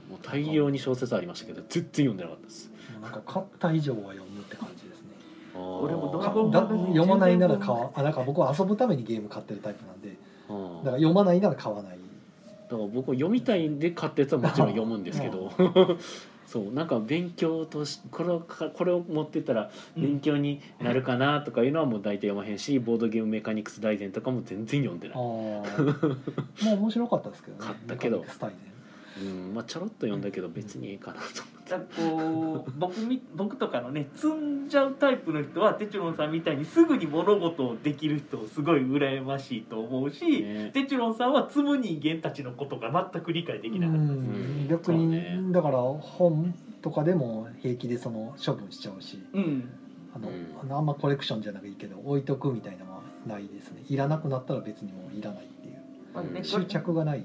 [0.09, 2.71] もう大量に小説ありましたけど全然読んでなかったです。
[3.03, 5.09] なんか買った以上は読むって感じですね。
[5.55, 10.17] 俺もドかラゴンだ読まないなら買わあなんか僕は遊ぶためにゲーム買ってるタイプなんで
[10.49, 10.85] うん。
[10.85, 11.99] だから読まないなら買わない。
[12.71, 15.53] だから僕読みたいんで買ったやつはもちろん読むんですけど
[16.51, 27.65] そうなんか勉強としこれをかこれを持ってったら勉強になるかなとかいうのはもう大体読まへんしボードゲームメカニクス大全とかも全然読んでない、ああまあ面白かったですけどね。
[27.69, 28.21] 買ったけど。
[28.21, 28.78] メカニクス大全
[29.23, 40.71] うんまあ、ちょろっと読んだけど別にいいかなとだからこう僕み 僕とかのね積んじゃうタイプの人はテチロンさんみたいにすぐに物事をできる人すごい羨ましいと思うし、ね。
[40.73, 44.69] テチロンさんは積む人間たちのことが全く理解できなかったです、うん。
[44.69, 49.69] 逆に、そだから本とかでも平気でその処分しちゃうしうん。
[50.15, 50.35] あの、うん。
[50.63, 53.83] あのあんまコレクションじゃなくていいけど置いとくみたいなのはないですね。
[53.89, 55.77] いらなくなったら別にもういらないっていう。
[56.15, 57.25] まあね、執着がない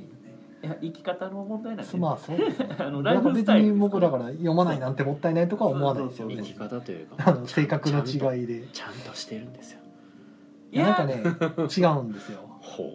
[0.63, 2.69] いや生き方の問題なんで、まあそうですね。
[2.79, 6.37] あのだから別ライフスタイルに僕だから読まないなんてもったいないとかは思わないですよね。
[6.37, 7.15] 生き方というか。
[7.17, 8.63] あの性格の違いで。
[8.71, 9.79] ちゃんとしてるんですよ。
[10.71, 12.39] いやなんかね違うんですよ。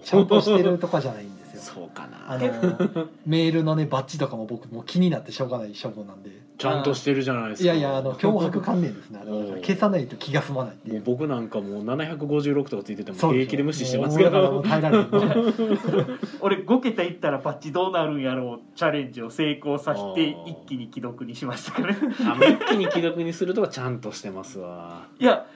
[0.03, 1.75] ちゃんとしてるとかじゃないんですよ。
[1.75, 2.33] そうかな。
[2.33, 6.31] あのメールのねバッジとかも僕もう気になってしょうがない処分なんで。
[6.59, 7.65] ちゃんとしてるじゃないですか。
[7.65, 9.21] いやいやあの脅迫観念ですね。
[9.23, 9.59] あれはだからう。
[9.61, 10.95] ん消さないと気が済まないっていう。
[10.95, 13.33] もう僕なんかもう756とかついててもそう。
[13.33, 15.07] 平気で無視してますけもうだからもどう耐えられない。
[16.41, 20.51] 俺5桁いったらパッチどうなるんやろうチャレンジを成功させてあー。
[20.51, 21.99] 一気に既読にしましたから一
[22.67, 25.07] 気に既読にするとかちゃんとしてますわ。
[25.21, 25.47] いや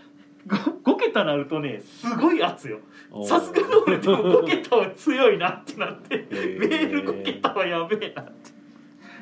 [0.46, 2.80] 5, 桁なるとねすごい圧よ。
[3.26, 8.32] さすがに俺でも5桁は強いなってなってメール5桁はやべえなって。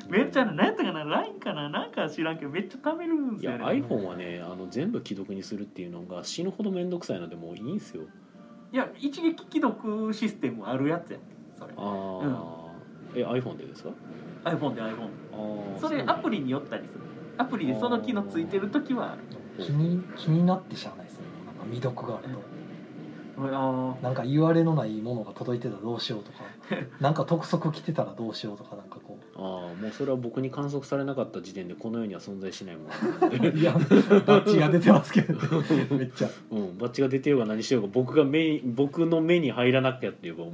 [0.09, 8.03] めっちゃ何やったかな LINE かななんか知らんけどめっちゃ貯めるんですいやよね iPhone はねあの全部既読にするっていうのが死ぬほど面倒くさいのでもういいんすよ。
[8.73, 11.19] いや一撃既読システムあるやつや
[11.57, 11.73] それ。
[11.77, 12.71] ああ、
[13.15, 13.89] え iPhone でですか
[14.45, 17.01] ？iPhone で iPhone それアプリによったりする。
[17.37, 19.21] アプリでその機能ついてる時はある。
[19.63, 21.09] 気に気になってしゃあない
[21.61, 22.39] か未読があると
[23.37, 26.39] あなんか言われのないものが届いてたらどうしようとか。
[27.01, 29.41] なんか督促来てたらどうしようとかなんかこああ
[29.81, 33.49] もうそれは僕に観測されなかった時点でこの世には存在しないものなので。
[33.49, 35.39] ういやバッチが出てますけど、ね、
[35.91, 36.29] めっちゃ。
[36.51, 40.51] うん、バッチが出てようが何しようが僕が目に僕の目に入らなきゃっていうかもう。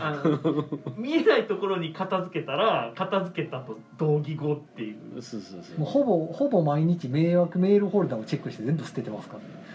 [0.00, 0.64] あの
[0.96, 5.20] 見えないところに片付けたら片付けたと同義語っていう。
[5.20, 5.80] そうそうそう。
[5.80, 9.67] もうほぼほぼ毎日迷惑メールホルダーをチェックして全部捨ててますからね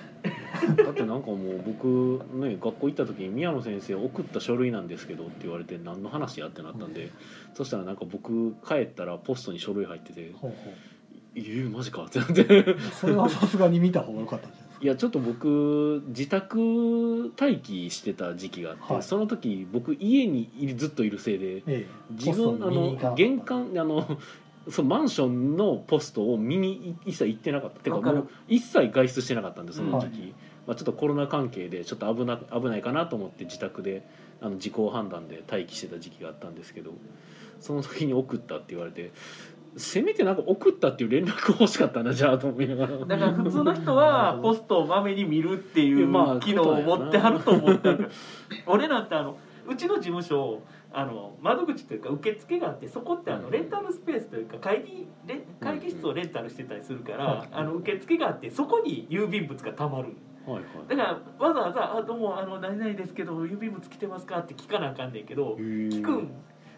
[0.78, 7.12] だってなんかもう僕ね学校行った時に宮野先生送った書類なんですけどって言われて何の話やってなったんで、
[7.56, 10.74] そしたらなんか僕帰ったらポストに書類入っててほうほ
[11.36, 12.42] 「えー、マジか」ってなって。
[12.44, 14.84] う それはさすがに見た方が良かったんじゃないですか。
[14.84, 19.04] いやちょっと僕自宅待機してた時期があって、はい。
[19.04, 21.88] その時僕家にずっといるせいでええ。
[22.12, 24.20] 自分あの玄関あの
[24.70, 27.80] そうマンションのポストを見に一切行ってなかった。
[27.80, 28.18] てかわかる。
[28.18, 30.12] もう一切外出してなかったんでその時。
[30.12, 30.34] 期、はい
[30.66, 34.06] まあ、ちょっとコロナ関係でちょっと危な危ないかなと思って自宅で
[34.42, 36.92] あの自己判断で待機してた時期があったんですけど
[37.60, 39.12] その時に送ったって言われて
[39.76, 42.98] せめてなんか送ったっていう連絡欲しかったなじゃあと思いながら。
[42.98, 48.10] だから普通の人は ポストをまめに見るっていうまあ機能を持ってはると思ったから
[48.68, 60.10] 俺なんてあのうちの事務所あの窓口というか受付があってそこってあのレンタルスペースというか会議レ会議室をレンタルしてたりするからあの受付があってそこに郵便物がたまる
[60.46, 60.88] はいはい。
[60.90, 61.04] だか
[61.40, 66.32] らわざわざ「あどうもあの何々ですけど郵便物来てますか?」って聞かなあかんねんけど聞聞くん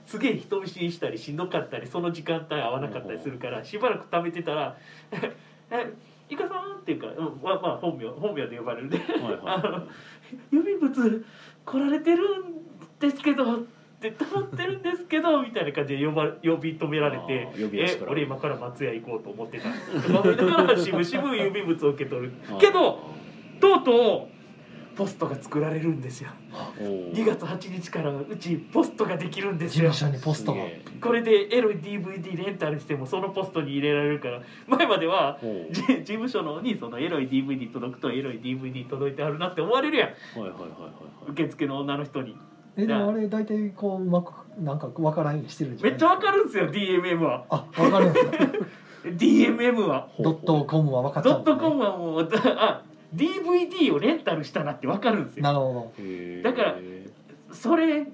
[0.05, 4.77] すげえ人見知りしたりしんどかったりその時間帯合わなかったりするからしばらく貯めてたら
[5.71, 5.93] 「え
[6.29, 9.87] イカさん」っていうか、うんまあまあ本名本名で呼ばれるんではいはいあの
[10.51, 11.25] 郵便物
[11.65, 12.43] 来られてるん
[12.99, 13.63] ですけどっ
[13.99, 19.69] て溜まってるんですけど みたいな感じで呼ば呼び止められてえ俺今から松屋行こうと思ってた。
[19.69, 22.31] とか思いながらしぶしぶ郵便物を受け取る。
[22.59, 23.15] けど
[23.59, 24.35] とうとう
[24.95, 26.29] ポストが作られるんですよ。
[26.79, 29.91] 2 2月8日からうちポストができるんですよ。
[29.91, 30.63] 事務所にポストが。
[31.01, 34.41] これでエロい DVD レンタルしてもそのポストに入れられるから。
[34.67, 35.37] 前までは
[35.71, 40.09] じ事務所のにそのエロい DVD 届くとエロい DVD 届いてあるなって思われるやん。
[40.09, 40.87] はいはいはいはいは
[41.27, 41.31] い。
[41.31, 42.37] 受付の女の人に。
[42.77, 43.13] えでもあ。
[43.13, 47.45] れ大体こううまくなんか分からんようにしてるんじゃないめっちゃわかるんですよ DMM は。
[47.49, 48.31] あ分かるんですか。
[49.05, 50.07] DMM は。
[50.19, 52.81] ドットコムは分かっちゃドッうんです、ね、トコムはもうあ
[53.13, 55.43] DVD をレンタルしたなってわかるんですよ。
[55.43, 56.43] なるほへー。
[56.43, 56.75] だから
[57.51, 58.05] それ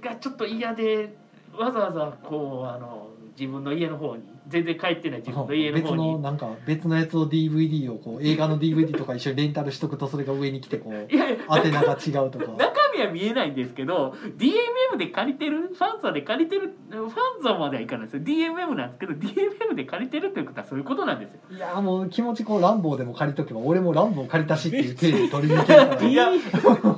[0.00, 1.14] がちょっと嫌で
[1.56, 6.12] わざわざこうあの自分の家の方に全然帰ってない自分どの家の別方に。
[6.12, 12.46] のなんか別のやつを DVD をこう映画の DVD とか一緒にレンタルしとくとそれが上に来てこういやいや宛名が違うとか。
[12.58, 18.22] 中身は見えないんですけど DMM で借りてるファンザで借りてるファンザまではいかないですよ。
[18.22, 21.40] DMM なんですけど DMM で借りてるということはそういうことなんですよ。
[21.50, 26.02] いやもう気持ちこうランボーでも借りとけば俺もランボー借りたしっていう手で取りに行けるから。
[26.02, 26.28] いや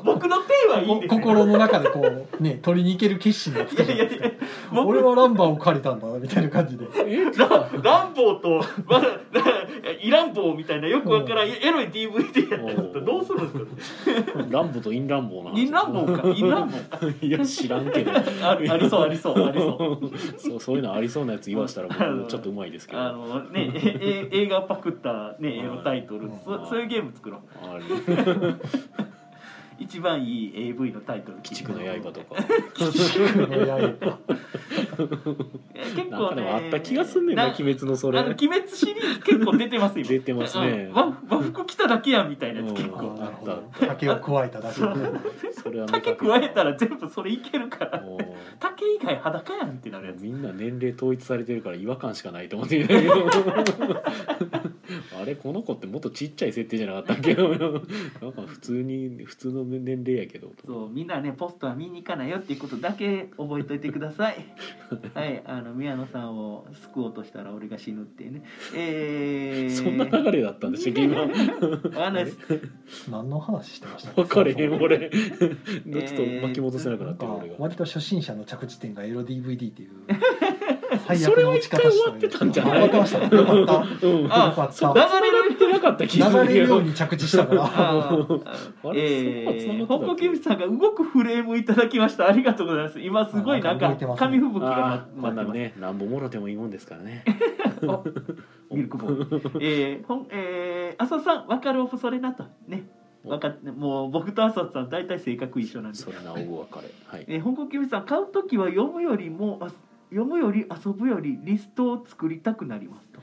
[0.05, 1.21] 僕の手はいいんですよ。
[1.21, 2.01] 心の中でこ
[2.39, 4.25] うね 取りに行ける決心がついくじゃないですか。
[4.25, 6.87] やいやいや僕俺はランバーを借りたんだみたいな感じで。
[7.39, 9.07] ラランボーと、まだ、
[10.03, 14.45] イランボーみたいなよくわからんエロい DVD やったらどうするんですか？
[14.51, 15.51] ランボとインランボーな。
[15.51, 16.89] 話インランボーかインランボー
[17.21, 18.11] かいや知らんけど。
[18.43, 20.19] あありそうありそうありそう。
[20.39, 27.41] そうそういうのありそうなやつ言わしたら僕もちょっとうまいですけどあのねええ映画パクったねエロタイトルうんそそういうゲーム作ろう。
[27.67, 27.85] あれ
[29.79, 32.37] 一番いい AV のタイトル鬼畜の刃とか
[35.97, 38.19] 結構ねあった気がすんねんなな鬼滅のそれ。
[38.19, 40.07] あの鬼滅シリーズ結構出てますよ。
[40.07, 40.89] 出てますね。
[40.91, 44.81] うん和和服着ただけやんみたいなやつ結う構んなるほど竹を加えただけ。
[45.47, 48.01] でそれは竹加えたら全部それいけるから。
[48.01, 48.19] もう。
[48.59, 50.23] 竹以外裸やんってなるやつ。
[50.23, 53.13] みんな年齢統一されてるから違和感しかないと思ってたけど。
[55.21, 57.35] あれこの子ってもっとちっちゃい設定じゃなかったっけ？
[57.35, 57.49] なん
[58.33, 60.53] か普通に普通の年齢やけど。
[60.65, 64.37] そうみんなねポストは見に行かないよっていうことだけ覚えといてください
[65.15, 68.43] はいあの宮野さんを救おうとしたら俺が死ぬっていうね。
[68.75, 71.29] えー、 そんな流れだったんでしょ今わ
[71.91, 72.39] かんないです。
[73.11, 74.13] 何の話してました？
[74.15, 75.11] 分かれへん俺。
[75.11, 75.51] ちょっ
[76.17, 77.55] と巻き戻せなくなってる俺が。
[77.59, 79.91] 割と初心者の着地点がエロ DVD っていう
[81.15, 82.89] それは一回終わってたんじゃない？
[82.91, 83.37] 終わってました。
[83.37, 83.67] よかっ
[84.01, 84.07] た。
[84.07, 84.33] うん。
[84.33, 84.93] あよかった。
[84.95, 87.65] 流れる流なかった気が流れるように着地したから。
[87.65, 88.11] あ
[88.95, 92.29] えー、本郷キムさんが動くフレームいただきました。
[92.29, 93.01] ありがとうございます。
[93.01, 97.25] 今すごいなんか紙吹雪があなあこんなんねなんぼもろてもいいもんですからね
[97.87, 98.01] あ
[98.71, 102.85] ミルクボーイえー、ほんえー、浅田さん分かるオフそれなとね
[103.25, 109.69] 分かってもう僕と浅田さん大体性格一緒なんでそれなおぶ別れはいえー、香港キムさん買う時は読むよりもあ
[110.11, 113.21] 読むより遊ぶよりリストを作りたくなりますと。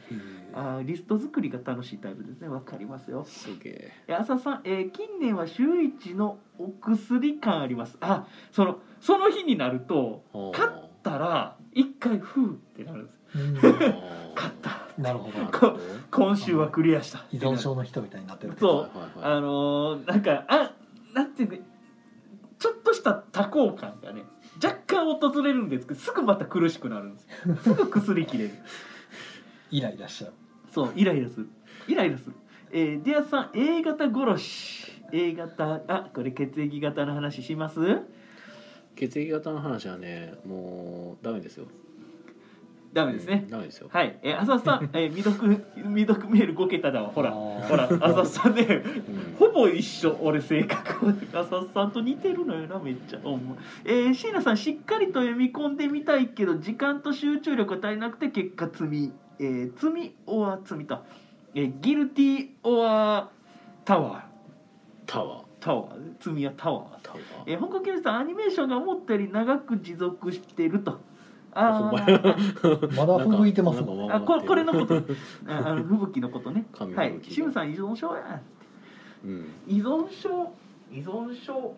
[0.54, 2.48] あーリスト作りが楽しいタイプですね。
[2.48, 3.24] わかりますよ。
[3.26, 7.98] すげええ浅田さん、えー近年は週一のお薬感あります。
[8.02, 10.24] あそのその日になると
[10.54, 10.70] 買っ
[11.02, 13.12] たら一回ふーってなるんで
[13.62, 13.74] すうん。
[14.36, 14.72] 買った。
[14.98, 15.40] なるほど。
[15.40, 15.80] なるほど
[16.12, 17.26] 今週はクリアした。
[17.32, 18.72] 依存症の人みたいになってるそう。
[18.74, 19.38] はいはいはい。
[19.38, 20.74] あのーなんかあ
[21.16, 21.62] なんていうね
[22.60, 24.24] ちょっとした多幸感がね
[25.06, 27.56] 訪れるんですけどすぐまた苦しくなるんですよ。
[27.64, 28.51] すぐ薬切れる。
[29.72, 30.34] イライラしちゃう。
[30.72, 31.49] そうイライラする。
[31.88, 32.34] イライラする。
[32.72, 34.91] えー、ディアさん A 型殺し。
[35.12, 37.80] A 型あこれ血液型の話します？
[38.95, 41.66] 血液型の話はねもうダメですよ
[42.94, 43.41] ダメですね。
[43.46, 43.89] うんダメですよ。
[43.91, 47.68] はい、えー、浅田さん、 えー、未読未読メール5桁だわほらあー。
[47.68, 49.36] ほら浅田さんねうん。
[49.38, 50.16] ほぼ一緒。
[50.22, 53.20] 俺性格浅田さんと似てるのよなめっちゃ。
[53.24, 53.56] ほんま。
[53.84, 59.12] えー、椎名さんしっかりと読み込んでみたいけど時間と集中力が足りなくて結果罪。
[59.39, 61.00] えー、罪オア罪と、
[61.56, 63.30] えー、ギルティオア
[63.84, 64.22] タワー。
[65.08, 65.44] タワー。
[65.60, 66.14] タワー。
[66.20, 66.84] 罪はタワー。
[67.02, 67.22] タワー。
[67.48, 70.91] えー、香港キムさんアニメーションが思ったより長く持続していると。
[70.91, 70.98] ほ
[71.56, 71.99] あんま
[73.06, 74.95] だ吹いてますもんあここれのこと。
[75.47, 76.66] ああの吹雪のことね。
[76.74, 77.10] 神はい。
[77.12, 78.41] 吹雪シムさん依存症や
[79.24, 79.45] うん。
[79.68, 80.51] 依存症？
[80.91, 81.76] 依存症？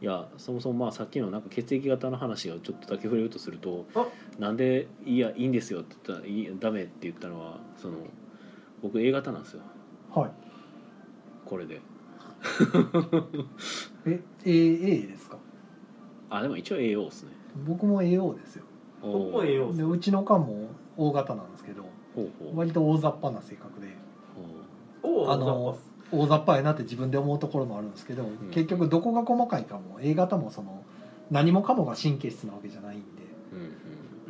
[0.00, 4.06] いやそもそもまあさっきのなんか血液型の話をちょっとだけ触れるとするとあ。
[4.38, 7.94] なんで「いやいいんですよ」って言ったらいい「ダメ」って言ったのはその
[8.82, 9.62] 僕 A 型なんですよ。
[10.14, 10.30] はい。
[11.46, 11.80] これで。
[14.06, 15.38] え AA ですか？
[16.28, 17.30] あでも一応 AO ですね。
[17.66, 18.64] 僕も AO ですよ
[19.04, 21.84] お僕も AO でうちのおかんも O 型なんですけど
[22.14, 22.58] ほうほう。
[22.58, 23.88] 割と大雑把な性格で。
[25.02, 25.76] おあの
[26.10, 26.56] 大雑把。
[26.56, 28.50] やなって自分で思うところもあるんですけど、ん。
[28.50, 30.84] 結局どこが細かいかも A 型もその
[31.30, 33.06] 何もかもが神経質なわけじゃないんで。
[33.52, 33.60] うん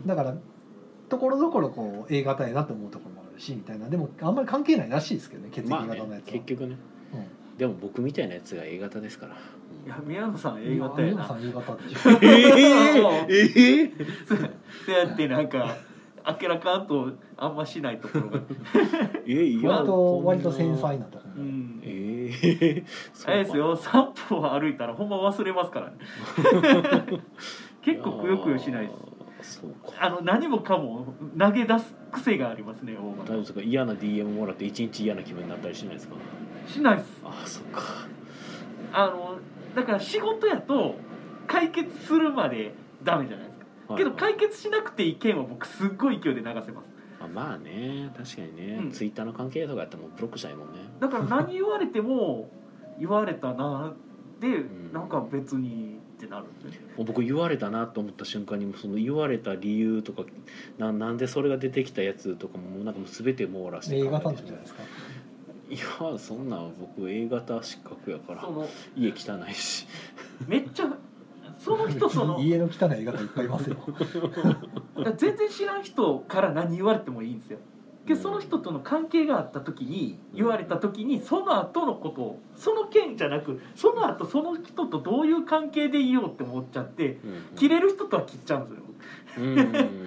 [0.01, 0.07] うん。
[0.07, 0.35] だから
[1.09, 3.89] ところどころこう A 型やなと思うところもあるしみたいな。
[3.89, 6.77] でもあんまり関係ないらしいですけどね血液まあね型のやつは、結局ね。
[7.13, 7.59] うん。
[7.59, 9.37] でも僕みたいなやつが A 型ですから、
[9.85, 13.93] いや宮野さん A 型やな皆さん A 型でしょえー、ええ
[14.27, 14.39] そう
[14.91, 15.77] やってなんか
[16.41, 18.41] 明らかんとあんましないところが。
[19.27, 21.81] えいや割と割と繊な細なとこうん。
[21.85, 22.85] ええ
[23.27, 23.77] あれですよ。
[23.77, 25.97] 3分は歩いたらほんま忘れますからね。
[27.83, 28.95] 結構くよくよしないで
[29.43, 29.57] す。
[29.57, 29.93] すそうか。
[30.01, 33.61] あの何もかも投げ出す癖がありますね大大丈夫型ですか？
[33.61, 36.15] 嫌な DM もらって一日嫌な気分になったりしないですか？
[36.67, 37.21] しないです。
[37.23, 37.83] ああそっか。
[38.95, 39.34] あの
[39.75, 40.97] だから仕事やと
[41.47, 43.59] 解決するまでダメじゃないです
[43.89, 43.97] か。
[43.97, 46.89] けど解決しなくていい件は僕すっごい勢いで流せます。
[47.21, 48.11] あまあね。
[48.17, 48.91] 確かにね、うん。
[48.91, 50.79] ツイッターの関係とかやったらもうブロックしたいもんね。
[51.01, 52.51] だから何言われても
[52.99, 53.95] 言われたな
[54.41, 54.93] でん。
[54.93, 60.23] なんか別にってなるんでもう僕言われたなと思った瞬間にその言われた理由とか
[60.79, 64.83] ななんでそれが出てきたやつとかももうなんかもう全て網羅して考えじゃないですか
[65.69, 68.43] いやそんなん僕 A 型失格やから。
[68.43, 69.87] その家汚いし。
[70.47, 70.87] めっちゃ
[71.59, 73.77] その人その 家の汚い A 型いっぱいいますよ。
[75.17, 77.59] 全然知らん人から何言われてもいいんですよ。
[78.07, 87.57] でその人との関係があった時に言われた時にその後のことをその件じゃなくその後その人とどういう関係でいようって思っちゃってうん。
[87.57, 88.85] 切れる人とは切っちゃうんですよ
[89.39, 90.05] うん。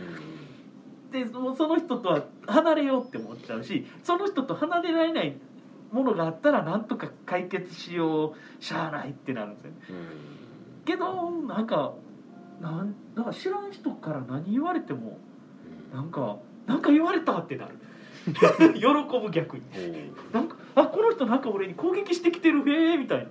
[1.11, 5.35] でもうその人とは離れようって思っちゃうしその人と離れられない
[5.91, 9.71] ものがあったらなんとか解決しようしゃあないってなるんですよ
[10.85, 11.93] けどなんか
[12.61, 15.17] なんなんか知らん人から何言われても
[15.93, 17.77] なんかなんか言われたってなる。
[18.27, 18.39] 喜
[19.21, 19.63] ぶ逆に。
[20.33, 23.27] なんかあこの人なんか俺に攻撃してきてるへえみたいな。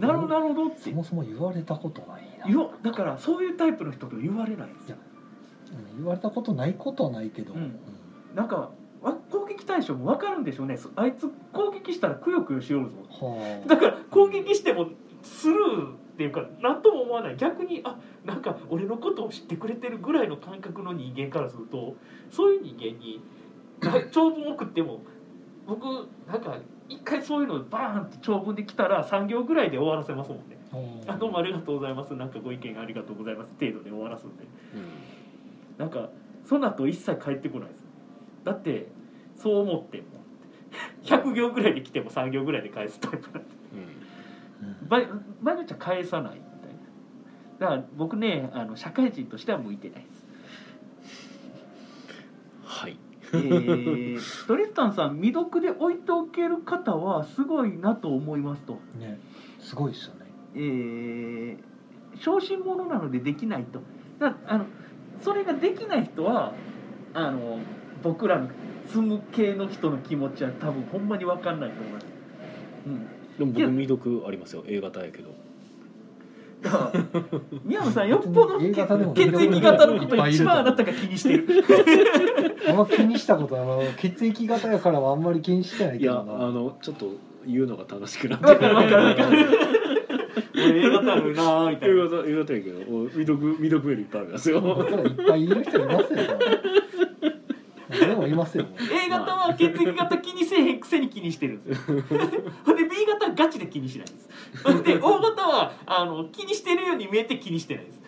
[0.08, 0.90] なるほどなるほどって。
[0.90, 4.96] そもそも言われたことないな、だからそういうタイプの人と言われないんですよ。
[4.96, 7.78] うん言われたことないことはないけど、うん。
[8.34, 10.76] なんかわ攻撃対象も分かるんでしょうね。
[10.76, 12.96] そあいつ攻撃したらくよくよしよるぞ。
[13.10, 13.68] はあ。
[13.68, 14.88] だから攻撃しても
[15.22, 17.36] スルーっていうか何とも思わない。
[17.36, 21.96] 逆にあなんか俺のことを知ってくれてるぐらいの感覚の人間からすると
[22.30, 23.20] そういう人間に
[23.80, 25.00] な 長文送っても
[25.66, 25.84] 僕
[26.26, 30.58] なんか一回そういうのバーンって長文で来たら3行ぐらいで終わらせますもんね
[31.08, 31.16] 「あ。
[31.16, 32.14] どうもありがとうございます。
[32.14, 34.44] なんかご意見ありがとうございます」程度で終わらすんで。
[35.78, 36.10] なんか
[36.44, 37.84] その後一切帰ってこないです。
[38.44, 38.86] だって
[39.36, 40.04] そう思っても
[41.04, 43.48] 100行ぐらいで来ても3行ぐらいで返すタイプなんで。
[44.82, 44.88] うん。
[44.88, 45.00] 場合
[45.42, 46.70] 場合によっちゃ返さないみたい
[47.58, 47.58] な。
[47.58, 50.24] だから僕ねあの社会人としては向いてないです。
[52.64, 52.98] はい。
[53.32, 59.18] えー、トリスタンさん未読で置いておける方はすごいなと思いますと、ね。
[59.60, 60.26] すごいですよね。
[60.54, 61.58] えー、
[62.20, 63.80] 小心者なのでできないと。
[64.18, 64.66] だあの
[65.20, 66.52] それができない人は
[67.12, 67.58] あの
[68.02, 68.48] 僕らの
[68.86, 72.06] 積む系の人の気持ちは多分ほんまに分かんないと思います、
[72.86, 73.06] うん、
[73.38, 74.64] でも僕未読ありますよ。
[74.66, 75.34] A 型やけど。
[77.64, 78.80] 宮野さんよっぽど A 血液
[79.60, 81.46] 型のこと一番あなたが気にしてる。
[82.68, 87.10] あんま気にしたことは血液型やからはあんまり気にしてないいやあけどなのちょっと
[87.46, 88.96] 言うのが楽しくなってわかるわかる。
[88.96, 89.46] わかる
[90.54, 94.58] 俺 A 型あるなーみたい A な型 A 型やけどお未読未読よりいっぱいありますよ。
[94.58, 96.20] いっぱいいる人いますよ
[98.08, 98.70] でもいますよね。
[99.06, 102.02] A 型は血液型気にせえへんくせに気にしてるんですよ。
[102.64, 104.28] ほんで B 型はガチで気にしないんです。
[104.62, 108.00] ほんで O 型はあの気にしてるように見えて気にしてないです。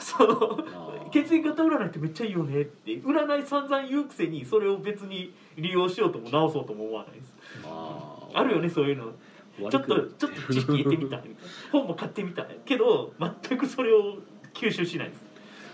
[0.00, 0.58] その
[1.10, 7.34] 血液型占いってめっちゃいいよねって占い散々言うくせにそれを別に利用しようとも直そうとも思わないです。
[7.64, 9.12] あるよねそういうの。
[9.70, 11.22] ちょっとちょっと知識得てみたい
[11.70, 12.58] 本も買ってみたい。
[12.64, 14.18] けど全くそれを
[14.54, 15.29] 吸収しないです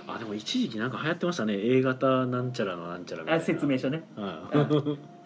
[0.08, 1.54] あでも一時期なんか流行ってましたね。
[1.56, 3.42] A 型なんちゃらのなんちゃらみたいな。
[3.42, 4.04] あ説明書ね。
[4.16, 4.68] はあ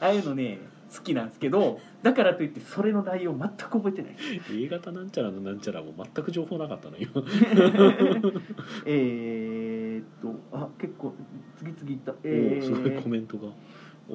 [0.00, 0.58] ああいうのね
[0.94, 4.14] 好きなんですけどだからといってそれの内容全く覚えてない。
[4.14, 7.10] ですい A 型なんちゃらのなんちゃらも全く情報なかったの今
[8.86, 11.14] えーっとあ結構
[11.58, 12.12] 次々いった。
[12.12, 13.48] おえーすごいコーメントが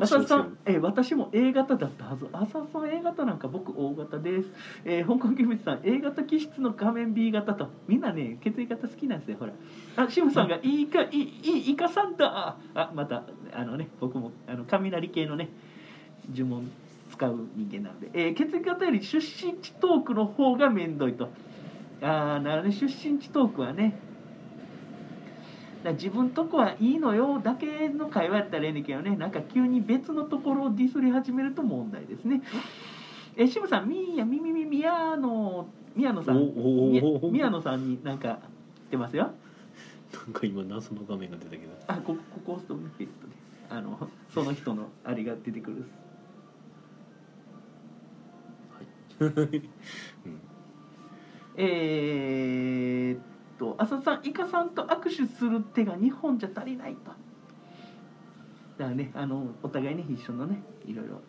[0.02, 2.28] 浅田さん、えー私も A 型だったはず。
[2.32, 4.50] 浅田さん A 型なんか僕 O 型です、
[4.84, 9.54] えー、香港キムチさん A 型気質の画面 B 型とみんなね血液型好きなんですよほら。
[9.96, 13.24] あシムさんがいいかいいいいイカさんだあまた
[13.54, 15.50] あのね僕もあの雷系のね
[16.34, 16.70] 呪文
[17.12, 21.30] 使う人間なので、えー血液型より出身地トークの方がめんどいと。
[22.02, 22.76] ああなるほどね。
[22.76, 23.98] 出身地トークはね
[25.86, 29.16] だ自分とこはいいのよだけの会話やったらええねんけどね。
[29.16, 32.42] なんか急に別のところをディスり始めると問題ですね。
[33.38, 33.48] え？
[33.48, 36.52] シムさんミーヤミミミミヤノ宮野さん
[37.32, 38.40] 宮野さんになんか
[38.90, 39.32] 出ますよ。
[40.12, 43.34] なんか今謎の画面が出たけどあこここ押すとねペットで
[43.70, 45.86] あのその人のあれが出てくる
[50.26, 50.42] うん。
[51.58, 57.12] えー、っと浅田さんイカさんと握手する手が2本じゃ足りないと。
[58.78, 61.22] だからねあのお互いね一緒のねいろいろ。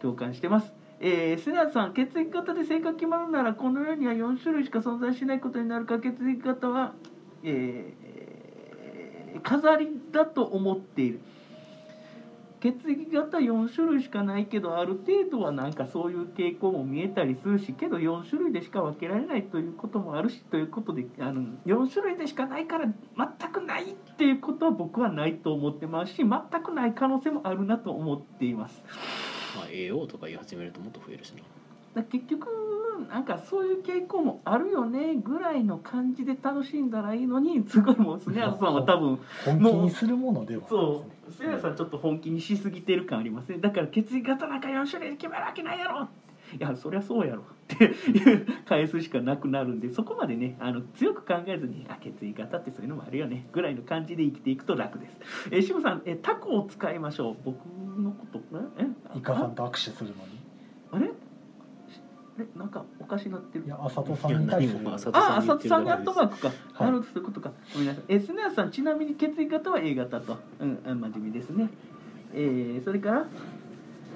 [0.00, 0.72] 共感してます。
[0.98, 6.00] えー、瀬名さん血液型で性格決まるならこの世には4種類しか存在しないことになるか。
[6.00, 6.94] 血液型は、
[7.44, 8.12] えー
[9.42, 11.20] 飾りだと思っている。
[12.62, 28.80] 血液型4種類しかないけどある程度はなんかそういう傾向も見えたりするしけど4種類でしか分けられないということもあるしということであの4種類でしかないから全くないっていうことは僕はないと思ってますし全くない可能性もあるなと思っています。
[29.56, 31.42] まあ AO とか言い始めるともっと増えるしな
[31.94, 32.48] だ結局
[33.10, 40.62] なんかそういう傾向もあるよねぐらいの感じで楽しんだらいいのにすごいもうスネアさんは多分本気にするものでは。
[40.68, 41.32] そう。
[41.32, 46.08] スネアさんちょっと本気にしすぎてる感ありますねだから血液型なんか4種類で決めるわけないやろ。
[46.54, 47.94] いやそりゃそうやろって
[48.66, 55.16] 返すしかなくなるんでそこまでねあの強く考えずにあ血液型ってそういうのもあるよねぐらいの感じで生きていくと楽です。
[55.50, 57.36] えー、シムさんえタコを使いましょう。
[57.44, 57.56] 僕
[57.98, 58.40] のこと
[58.78, 58.84] え？
[59.14, 59.18] え？
[59.18, 60.40] イカさんと握手するのに。
[60.90, 61.10] あれ？
[62.38, 64.68] えなんかおかしなってるいや浅戸さんに対
[65.12, 66.48] あ、浅津さんがアットマークか。
[66.48, 67.52] はいなるほど、そういうことか。
[67.74, 68.04] ごめんなさい。
[68.08, 70.38] え、スネアさん、ちなみに血液型は A 型と。
[70.58, 71.68] うん、あ真面目ですね。
[72.32, 73.26] えー、それから。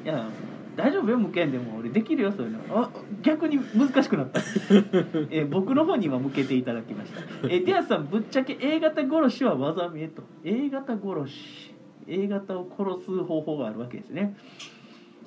[0.05, 0.29] いや、
[0.77, 2.59] 大丈夫よ、向けんでも、俺できるよ、そういうの。
[2.71, 2.91] あ、
[3.23, 4.41] 逆に難しくなった。
[5.31, 7.21] えー僕の方には向けていただきました。
[7.49, 10.23] えー、ディアスさん、ぶっちゃけ A 型殺しは技名と。
[10.45, 11.75] A 型殺し。
[12.07, 14.37] A 型を殺す方法があるわけですね。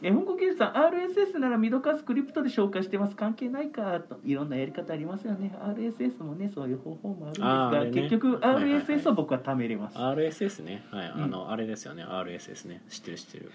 [0.02, 3.16] え香港技術さん RSS ならミドカスクリプトで紹介してます。
[3.16, 4.20] 関係ないかと。
[4.24, 5.54] いろんなやり方ありますよね。
[5.62, 7.91] RSS もねそういう方法もあるんですが、ね。
[7.91, 8.82] 結局はいはいはい。
[8.84, 10.86] RSS は僕は貯めれます、RSS ね。
[10.91, 11.24] はい、うん。
[11.24, 12.04] あのあれですよね。
[12.04, 12.82] RSS ね。
[12.89, 13.52] 知ってる知ってる。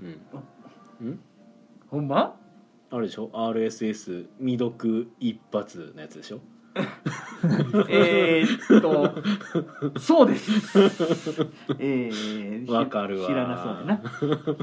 [0.00, 0.20] うん。
[1.00, 1.20] うん？
[1.88, 2.34] ほんま？
[2.90, 6.40] あれでしょ？RSS 未読一発のやつでしょ？
[7.88, 10.50] えーっとそうです。
[11.78, 13.26] えー、しわかるわ。
[13.28, 14.54] 知らなそうやな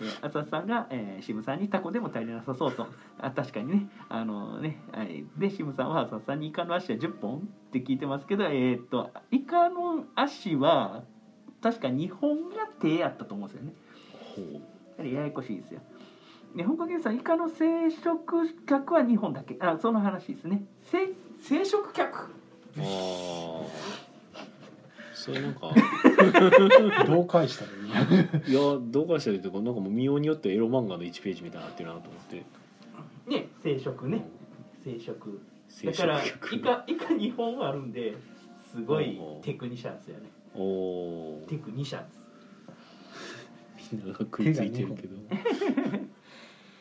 [0.00, 2.86] えー浅田さんが、えー、シムさんにタコでも足りなさそうと。
[3.18, 3.88] あ確かにね。
[4.08, 11.04] あのね、はい、でシムさんは浅田さんにイカの足は10本って聞いてますけどえーっとイカの足は
[11.62, 13.74] 確か2本が手やったと思うんですよね。
[14.34, 14.42] ほ
[15.02, 15.06] う。
[15.06, 15.80] ややこしいですよ。
[16.56, 19.56] で香港原産イカの生殖客は日本だけ。
[19.60, 20.64] あその話ですね。
[20.90, 21.08] 生
[21.40, 22.34] 生殖客
[25.20, 25.72] それなんか。
[27.06, 32.36] どう返したらいいいやどうかしたりというかなんかもう見ようによってエロ漫画の1ページみたいになってるなと思って。
[33.26, 34.26] ね生殖ね。
[34.82, 35.38] 生殖。
[35.68, 38.14] 生だから殖客イカイカ2本あるんで
[38.72, 40.30] すごいテクニシャンですよね。
[40.54, 42.20] おおテクニシャンです
[43.92, 45.16] みんなが食いついてるけど。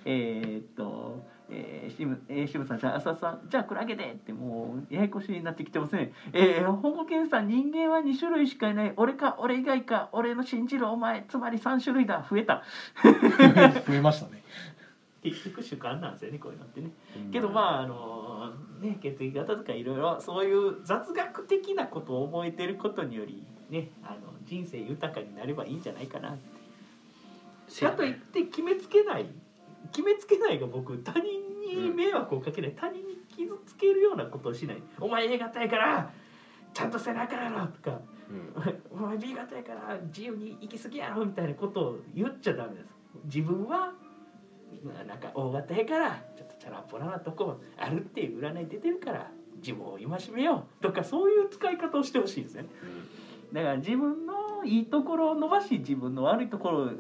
[0.05, 6.13] えーっと、えー、シム、えー、シムさん、じゃあ、浅田さん、じゃあ、クラゲでって、もう、ややこしになってきてますね。
[6.33, 8.93] えー、ホモケンさん、人間は2種類しかいない。
[8.97, 12.25] 俺か、俺以外か、俺の信じるお前、つまり3種類だ。
[12.29, 12.63] 増えた。
[13.87, 14.43] 増えましたね
[15.23, 16.91] 結局主観なんですよね、こういうのってね。
[17.31, 26.37] けど、まあ、あのね、血液型とかいろいろ、そういう雑学的なことを覚えてることにより、ね、あの、人生豊かになればいいんじゃないかな。
[27.69, 29.29] かといって決めつけない
[29.91, 31.23] 決めつけないが僕他人
[31.59, 36.11] に迷惑をかけない、他人に傷つけるようなことをしない「お前 A 型やから
[36.73, 37.99] ちゃんとせなあかんやろ」とか。
[38.30, 38.53] うん
[38.91, 42.86] 「お前 B 型やから自由に生きすぎやろ」みたいなことを言っちゃダメです。
[43.25, 43.91] 自分は
[45.07, 52.67] なんか O 型やからちょっとチャランポラなとこあるっていう占い出てるから自分を戒めようとかそういう使い方をしてほしいですね。
[53.51, 56.91] だから自分のいいところを伸ばし自分の悪いところを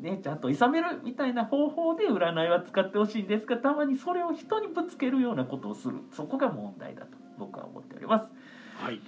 [0.00, 8.30] ねちゃんと諌めるみたいな方法で占いは使ってほしいんですがたまにそれを人にぶつけるようなことをするそこが問題だと僕は思っております。
[8.76, 9.00] はい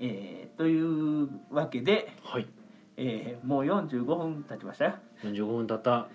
[0.00, 2.46] えーというわけで、はい
[2.96, 4.94] えーもう45分経ちましたよ。
[5.22, 6.08] 45分経った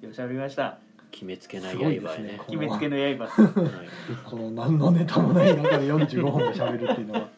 [0.00, 0.78] よしゃべりました。
[1.10, 3.02] 決めつけない刃へねですね決めつけの刃。
[3.02, 3.88] はい
[4.24, 7.28] この何のネタもない中で45分も喋るっていうのは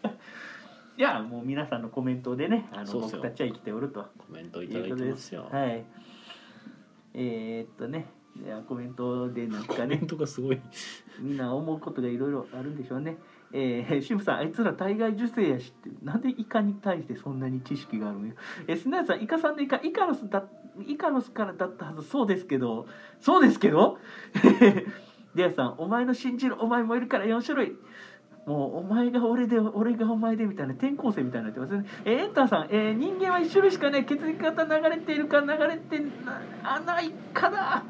[0.97, 4.03] いやもう皆さんのコメントでねあのそうっすよ僕たちは生きておると。
[4.19, 5.85] コメントいただいてますよはい。
[7.15, 8.07] えー、っとね、
[8.43, 10.61] いやコメントでなんかねコメン、トがすごい
[11.21, 13.19] みんな思うことがいろいろあるんでしょうね。
[13.53, 18.35] えー、シムさん、あいつら体外受精やしって、なんでイカに対してそんなに知識があるのよ。
[18.67, 20.45] えー、スナヤさん、イカさんのイカ、イカロスだ、
[20.87, 22.87] イカロスからだったはず、そうですけど、
[23.21, 23.99] そうですけど
[25.35, 27.77] デアさん、お前の信じるお前もいるから4種類。
[28.47, 31.85] もうお前が俺で俺がお前でみたいな転校生みたいになってますね。
[32.05, 37.85] えーエンターさん、えー人間は一種類しかね血液型流れているか流れてなあないかな。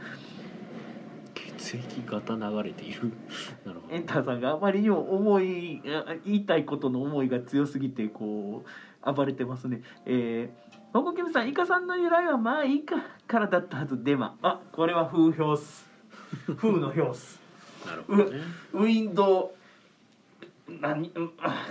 [1.34, 3.12] 血液型流れている？
[3.64, 8.64] なるほどエンターさんがあまりにも思いあ言いたいことの思いが強すぎてこ
[9.06, 9.82] う暴れてますね。
[10.06, 12.96] えーホコキムさん、イカさんの由来はまあいいか
[13.26, 14.36] からだったはずデマ。
[14.42, 15.88] あ、これは風評っす。
[16.58, 17.40] 風の評っす。
[17.86, 18.40] なるほどね
[18.74, 19.61] ウィンドウ
[20.80, 21.66] 何うんあ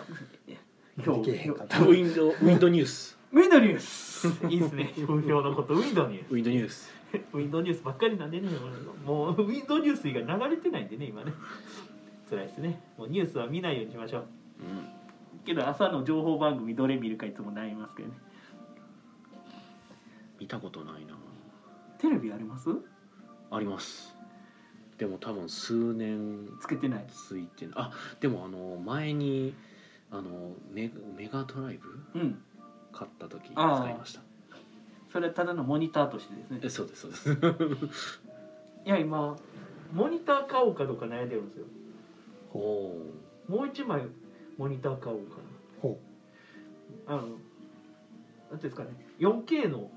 [1.04, 3.18] 評いけへんかったウィンドウィンドニュース。
[3.32, 4.28] ウィンドニュース。
[4.47, 4.93] いいですね。
[4.95, 6.32] 風評のことウィンドニュース。
[6.32, 6.91] ウィンドニュース。
[7.34, 8.49] ウィンドニュースばっかりなんでね
[9.06, 11.34] もうウィンドニュース以外流れてないんでね今ね。
[12.30, 12.82] 辛いですね。
[12.97, 14.22] もうニュースは見ないようにしましょう。
[14.22, 15.45] うん。
[15.45, 18.16] けど朝の情報番組どれ見るかいつも悩みますけどね。
[20.39, 21.16] 見たことないな。
[21.99, 22.70] テレビあります？
[23.49, 24.11] あります
[25.02, 27.06] でも多分数年つけてない。
[27.12, 29.56] ついてあでもあの前に
[30.12, 31.80] あのメメガドライ
[32.14, 32.39] ブうん。
[32.93, 34.22] 買った時使いました。
[35.12, 36.60] それはただのモニターとしてですね。
[36.62, 38.22] えそうですそうです。
[38.86, 39.36] いや今
[39.91, 41.66] モニター買おうかどうか悩んでるんですよ。
[42.54, 43.12] おお
[43.47, 44.04] もう一枚
[44.60, 45.38] モニター買おうか
[45.82, 45.99] ほ
[47.08, 47.39] なあのなんてい
[48.52, 48.89] うんですかね。
[49.18, 49.89] 4K の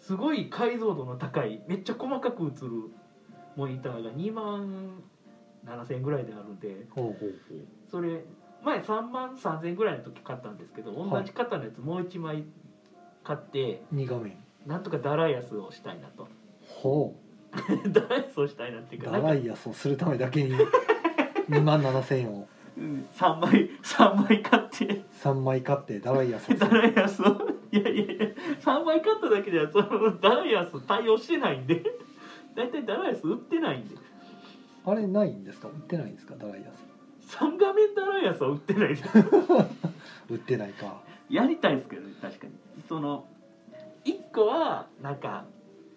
[0.00, 2.90] すごい解像度の高いめっちゃ細かく映る
[3.56, 5.02] モニターが2万
[5.64, 6.86] 7000円ぐらいであるんで
[7.90, 8.24] それ
[8.62, 12.44] 前3万3000円ぐらいの時買ったんですけど同じ型のやつもう1枚
[13.24, 14.36] 買って2画面。
[14.66, 16.28] なんとかダライアスをしたいなと。
[16.66, 17.14] ほ
[17.88, 20.54] ダライアスをしたいなっていううかダライアスをするためだけに
[21.48, 22.48] 2万7000円を。
[22.76, 25.02] うん3枚3枚買って。
[25.22, 26.54] 3枚買ってダライアスを。
[26.54, 27.26] すダるライアスを。
[27.72, 28.26] いやいやいや
[28.60, 31.82] 3枚買っただけではそのダライアス対応してないんで
[32.56, 33.96] 大体ダライアス売ってないんで。
[34.86, 35.68] あれないんですか？
[35.68, 36.34] 売ってないんですか？
[36.36, 37.36] ダライアス。
[37.38, 39.04] 3画面ダライアスは売ってないです。
[40.30, 41.02] 売ってないか。
[41.30, 42.52] やりたいですけどね確かに。
[42.88, 43.26] その
[44.04, 45.46] 1個はなんか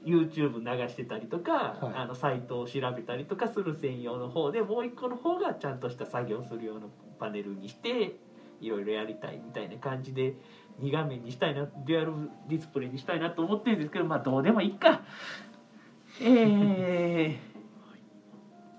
[0.05, 1.93] YouTube 流してたりとか、はい。
[1.95, 6.89] あのサイトを調べたりとかする専用の方でもう1個の方がちゃんとした作業する用の
[7.19, 8.15] パネルにして
[8.61, 10.35] いろいろやりたいみたいな感じで
[10.81, 12.13] 2画面にしたいなデュアル
[12.47, 15.01] ディスプレイにしたいなと思ってるんですけどまあどうでもいいか
[16.19, 17.39] え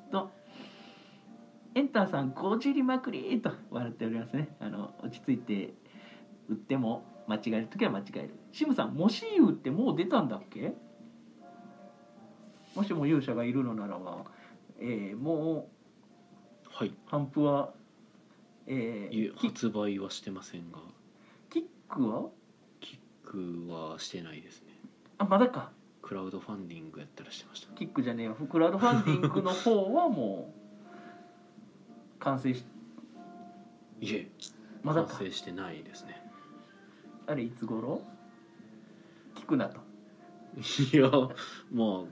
[0.09, 0.31] ー、と
[1.75, 4.57] エンターさん「こじりまくり」と笑っておりますね。
[4.61, 5.75] あの落ち着いて
[6.49, 8.31] 売っても間違える時は間違える。
[8.51, 10.75] シムさんもし言うってもう出たんだっけ？
[12.75, 14.25] もしも勇者がいるのならば、
[14.81, 15.69] えーも
[16.71, 17.73] はい、う反布は、
[18.67, 20.79] えー、キ発売はしてませんが。
[21.51, 22.31] キックは？
[22.81, 24.69] キックはしてないですね。
[25.19, 25.71] あまだか
[26.09, 30.55] クラウドファンディングやったらしてましたキックじゃねえよクラウドファンディングの方はも
[32.17, 32.65] う完成し
[34.01, 34.29] いえ。
[34.83, 35.09] まだか。
[35.09, 36.23] 完成してないですね。
[37.27, 38.01] あれいつ頃？
[39.35, 39.81] 聞くなと、
[40.97, 42.05] いやまあ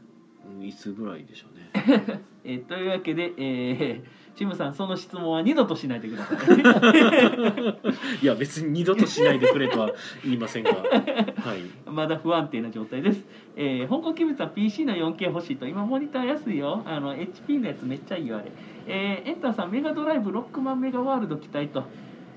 [0.46, 1.70] うんいつぐらいでしょうね。
[2.44, 4.04] えーというわけで、えー、
[4.36, 6.58] シムさんその質問は二度としないでください
[8.22, 9.92] いや別に二度としないでくれとは
[10.24, 10.82] 言いませんがはい
[11.90, 13.24] まだ不安定な状態です。
[13.56, 16.82] えー、香港キムさん PC の 4K 欲しいと今モニター安いよ。
[16.84, 18.52] あの HP のやつめっちゃいいよあれ。
[18.86, 21.84] えー、エンターさんメガドライブロックマンメガワールド期待と。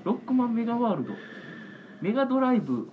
[0.04, 1.12] ロックマンメガワールド。
[2.00, 2.88] メガドライブ。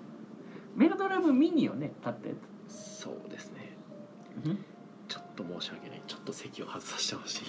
[0.75, 2.35] メガドライブミニをね買ったんや
[2.67, 3.71] そうですね
[5.07, 7.43] ちょっと申し訳ないちょっと席を外させてほしい。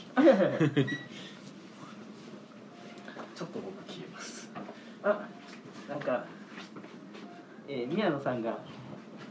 [3.39, 4.51] ちょっと僕消えます。
[5.05, 5.29] あ
[5.89, 6.25] なんか、
[7.69, 8.59] えー、宮野さんが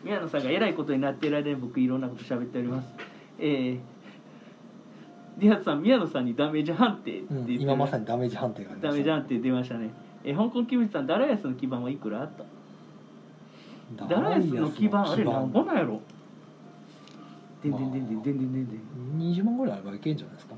[0.01, 2.87] 宮野さんがえらいことになっている間に僕いろんなこと喋っております。
[3.37, 3.79] えー、
[5.39, 7.61] ディアスさん宮野さんにダメージ判定ってってる。
[7.61, 9.89] 今まさにダメージ判定がダメージ判定出ましたね。
[10.23, 12.45] えー、香港キムチさんダライアスの基盤はいくらと
[14.07, 15.11] ダライアスの基盤？
[15.11, 15.99] あれなんぼなんやろ？
[17.61, 19.31] でんでんでんでんでんでんでんでん。
[19.33, 20.55] 20万ぐらいあればいけんじゃないですか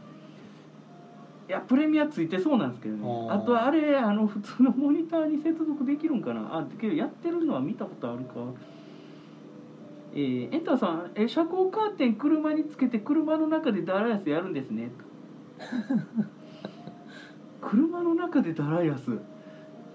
[1.49, 3.27] いやプレミアついてそうなんですけどね。
[3.31, 6.41] あとあれあの普通のモニターに接続できるんかな。
[6.41, 8.35] あけどやってるのは見たことあるか。
[10.13, 14.91] えー、エンターさんえ車高カーテン車につけて車の中でダライアスやるんですね。
[17.59, 19.17] と 車の中でダライアス。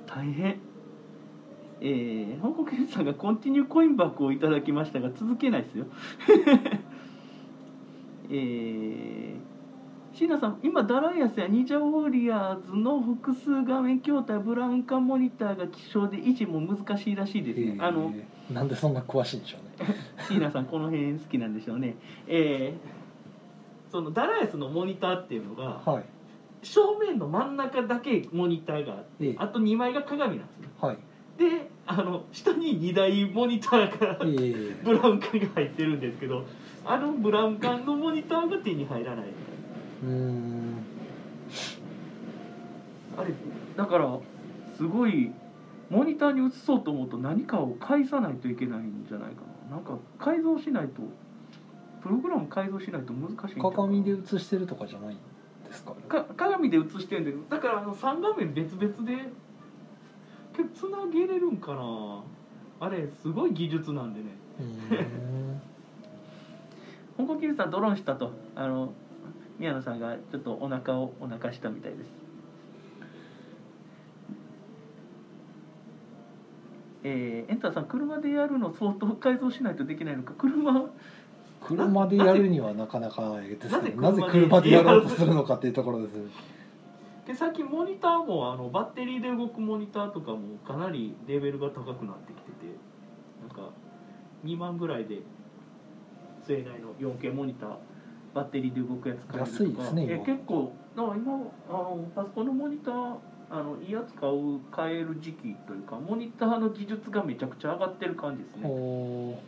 [0.06, 0.56] 大変。
[1.80, 5.86] えー、香港検さんがコンティニューコインバッグをいただきましたが続けないですよ。
[8.30, 9.53] えー、
[10.14, 19.94] 椎名さん今ダライアスやニジャウォリアーズの複数画面筐体ブラウン管モニターが希少で維持も難しいらしいですね、あのえーなんでそんな詳しいんでしょうね。
[20.28, 21.96] 椎名さんこの辺好きなんでしょうね。
[22.26, 26.04] えー、そのダライアスのモニターっていうのがはい。
[26.62, 29.34] 正面の真ん中だけモニターがあってええ。
[29.38, 30.98] あと2枚が鏡なんですねはい。
[31.38, 36.44] であの下に2台モニターがえー ブラウン管が入ってるんですけど
[36.84, 39.26] あのブラウン管のモニターが手に入らない
[40.02, 40.74] うーん。
[43.16, 43.32] あれ
[43.76, 44.18] だから
[44.76, 45.30] すごい
[45.90, 49.76] モニターに映そうと思うと何かを返さないといけないんじゃないかな。
[49.76, 51.02] なんか改造しないと
[52.02, 55.18] プログラム改造しないと難しい鏡で映してるとかじゃないん
[55.66, 55.94] ですか？
[56.08, 59.30] か鏡で映してるんだけどだからあの3画面別々で
[60.74, 62.22] つなげれるんかな。
[62.80, 64.26] あれすごい技術なんでね。
[64.60, 65.60] うーん。
[67.26, 68.32] 香港キルさんドローンしたと。
[68.56, 68.92] あの
[69.58, 72.10] 宮野さんがちょっとお腹をお腹したみたいです。
[77.06, 80.32] えー、エンターさん車でやるの相当改造しないとできないのか？
[80.38, 80.90] 車
[81.60, 86.14] 車でやるにはなかなかですなぜねなぜ車でやろうとするのかっていうところです。
[87.26, 92.66] で最近モニターもあのバッテリーで動くモニターとかもかなりレベルが高くなってきてて
[93.40, 93.70] なんか
[94.44, 95.20] 2万ぐらいで
[96.46, 97.76] 性内の 4K モニター
[98.34, 99.62] バッテリーで動くやつ買えるとか。
[99.62, 100.24] 安いですねえ今。
[100.24, 101.32] 結構だから今
[101.68, 103.14] あのパソコンのモニター
[103.50, 108.62] あのいいやつ買う買える時期というかモニターの技術がめちゃくちゃ上がってる感じですね。
[108.68, 109.38] お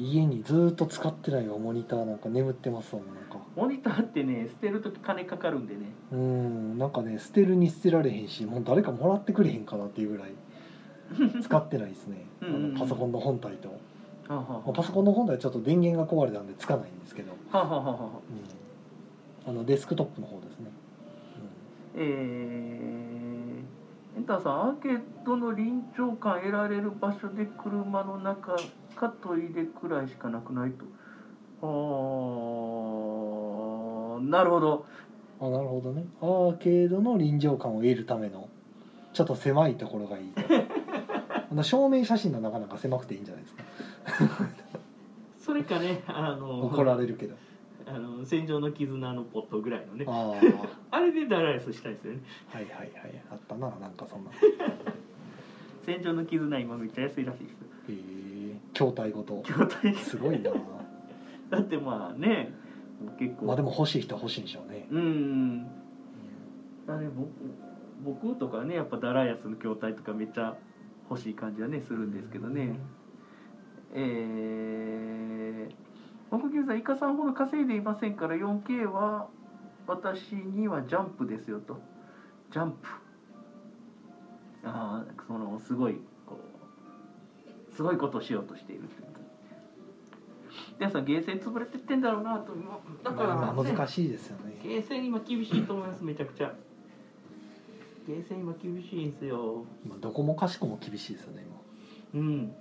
[0.00, 3.38] 家にずっと使ってないわモニターなんか眠ってますもんなんか。
[3.56, 5.80] モニターってね捨てる時金かかるんでね。
[6.12, 10.32] うんなんかね捨てるに捨てられへんしもう誰かもらってくれへんかなっていうぐらい
[11.42, 12.24] 使ってないですね。
[12.42, 12.74] あ うんうんうん。
[12.74, 13.68] のパソコンの本体と
[14.28, 18.04] パソコンの本体ちょっと電源が壊れたんでつかないんですけど、あはあはあはあはあ。
[19.46, 20.70] うん、あのデスクトップの方ですね、
[21.96, 22.04] えー、
[24.18, 28.54] エンターさんアーケードの臨場感得られる場所で車の中
[28.94, 30.84] かトイレくらいしかなくないと。
[31.62, 34.84] あーなるほど。
[35.40, 36.04] うん、あなるほどね。
[36.20, 38.50] アーケードの臨場感を得るための
[39.14, 40.42] ちょっと狭いところがいいと。
[41.50, 43.64] あの正面写真がなかなか狭くていいんじゃないですか
[45.38, 47.36] それかねあの怒られるけど。
[47.90, 50.04] あの戦場の絆のポットぐらいのね。
[50.06, 50.34] あ
[50.90, 52.20] ああれでダライスしたいですよね。
[52.48, 52.90] はいはいはい
[53.30, 54.30] あったななんかそんな。
[54.30, 54.34] へ
[55.86, 57.56] 戦場の絆今めっちゃ安いらしいです
[57.88, 59.40] え筐体ごと。
[59.42, 59.94] 筐体。
[59.94, 60.50] すごいな。
[61.48, 62.52] だってまあね
[63.18, 63.46] 結構。
[63.46, 65.66] まあでも欲しい人は欲しいんでしょうね、うん
[66.86, 67.28] あれ僕
[68.02, 70.56] 僕とかねやっぱダライアスの筐体とかめっちゃ
[71.10, 72.78] 欲しい感じはねするんですけどね、
[73.94, 79.28] えー、木牛さんイカさんほど稼いでいませんから 4K は
[79.86, 81.80] 私にはジャンプですよと。
[82.52, 82.88] ジャンプ。
[84.64, 85.94] ああそのすごい
[86.26, 86.38] こ
[87.70, 89.18] うすごいことをしようとしているってこと
[90.78, 92.52] 皆さんゲーセン潰れてってんだろうなと。
[93.02, 94.58] だから、まあ難しいですよね。
[94.62, 96.52] ゲーセン今厳しいと思いますめちゃくちゃ。
[98.06, 99.64] ゲーセン今厳しいんですよ。
[99.84, 101.44] 今どこもかしこも厳しいですよね
[102.12, 102.20] 今。
[102.20, 102.52] うん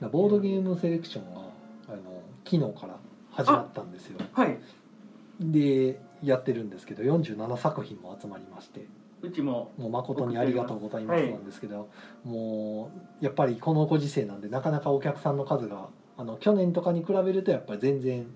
[0.00, 1.40] だボードゲームセレクションが
[1.88, 2.98] あの昨日から
[3.30, 4.18] 始まったんですよ。
[4.32, 4.58] はい。
[5.40, 8.86] でやってるんですけど47作品も集まりまして。
[9.22, 9.72] うちも。
[9.76, 11.32] もう誠にありがとうございますはい。
[11.32, 11.88] なんですけど、
[12.24, 12.90] も
[13.20, 18.26] うやっぱりこのご時世なんでなかなかお客さんの数があの去年とかに比べるとやっぱり全然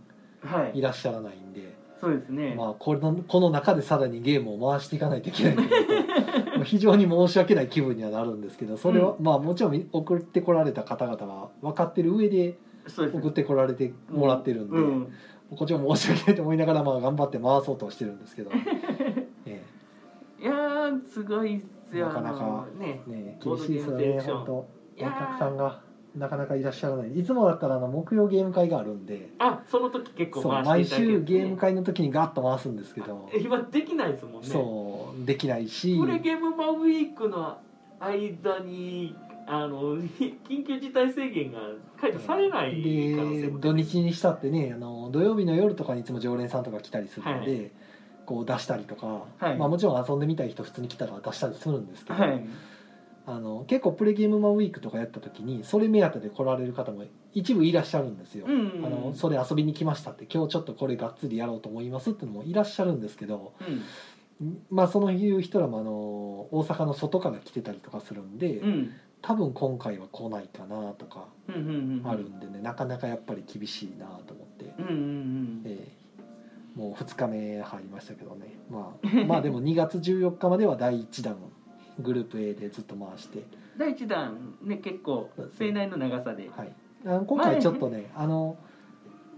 [0.44, 0.78] はい。
[0.78, 5.56] いらっしゃらないんで、そうですね、まあ、このこの中でさらにゲームを回していかないといけない
[6.62, 12.56] もう非常に申し訳ない気分にはなるんですけどそれは、まあもちろん送ってこられた方々は分かってる上で
[12.86, 15.12] 送ってこられてもらってるんで、うん。
[15.56, 18.50] こっちも申し訳ないと思いながらまあ頑張って回そうとはしてるんですけど、
[19.44, 19.62] え
[20.40, 21.60] いやーすごいっ
[21.90, 22.06] すよ。
[22.06, 24.52] なかなかねえね厳しいですよね本当。
[24.54, 24.66] お
[24.98, 25.80] 客さんが
[26.16, 27.18] なかなかいらっしゃらない。
[27.18, 29.30] いつもだったらあの木曜ゲーム会があるんで。
[29.38, 34.48] あその時結構そう回毎週していただける、ゲーム会の時にガッと回すんですけど、今できないですもんね。
[34.48, 35.98] そうできないし。
[35.98, 37.56] プレゲームマンウィークの
[38.00, 41.58] 間にあのひ 緊急事態宣言が
[42.00, 42.72] 解除されない
[43.16, 47.68] 可能性でも土日にしたってねあの土曜日の夜とかにいつも常連さんとか来たりするので、は
[48.26, 49.56] こう出したりとか、はい。
[49.56, 52.44] まあ、もちろん遊んでみたい人普通に来たら出したりするんですけど、はい
[53.25, 58.47] あの結構プレゲームマンウィークとかやった時にそれ目当てで来られる方も一部いらっしゃるんですよ。
[58.49, 63.55] うんあのそれ遊びに来ましたって今日ちょっとこれがっつりやろうと思いますってのもいらっしゃるんですけど、
[64.41, 64.62] うん。
[64.70, 68.91] まあそのいう人らもあの大阪の外から来てたりとかするんで、うん。
[69.20, 75.62] 多分今回は来ないかなとかうんうんうんあるんでね、なかなかやっぱり厳しいなと思って、うんうんうん。
[75.64, 76.03] えー
[76.75, 81.37] もう2日目入りましたけどね、まあ、まあでも2月14日までは第1弾
[81.99, 83.45] グループ A でずっと回して、
[83.76, 86.51] 第一弾ね結構盛大の長さで。
[86.55, 86.72] はい、
[87.07, 88.57] あの今回ちょっとね、あの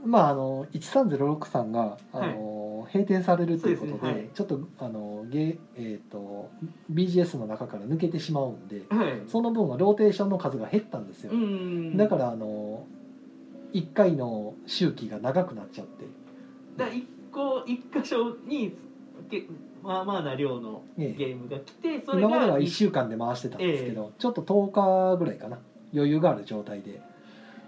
[0.05, 4.29] まああの1306さんがあの、閉店されるということでねはい。
[4.35, 6.51] ちょっとあのゲえっ、と
[6.93, 9.23] BGS の中から抜けてしまうんではい。
[9.29, 12.87] その分はローテーションの数が減ったんですよ、うんだからあの
[13.73, 16.05] 1回の周期が長くなっちゃって、
[16.77, 18.77] だ一個一箇所に
[19.29, 19.45] け
[19.85, 21.17] まあまあな量のゲえ。
[21.19, 25.59] えームが来てそれ今まではが1週間で回してたんですけど、ちょっと10日ぐらいかな。
[25.95, 27.01] 余裕がある状態で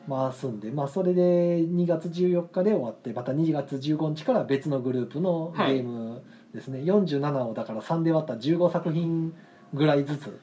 [0.09, 6.23] 回すんで、まあ、それで2月14日で終わってまた2月15日から別のグループのゲーム
[6.55, 9.35] ですね、47をだから3で割った15作品
[9.75, 10.41] ぐらいずつ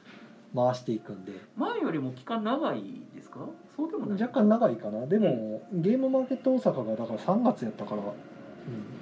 [0.54, 1.32] 回していくんで。
[1.56, 2.82] 前よりも期間長い
[3.14, 3.40] ですか？
[3.76, 4.22] そうでもない。
[4.22, 5.06] 若干長いかな。
[5.06, 8.06] でも、ゲームマーケット大阪がだから3月やったから、うん、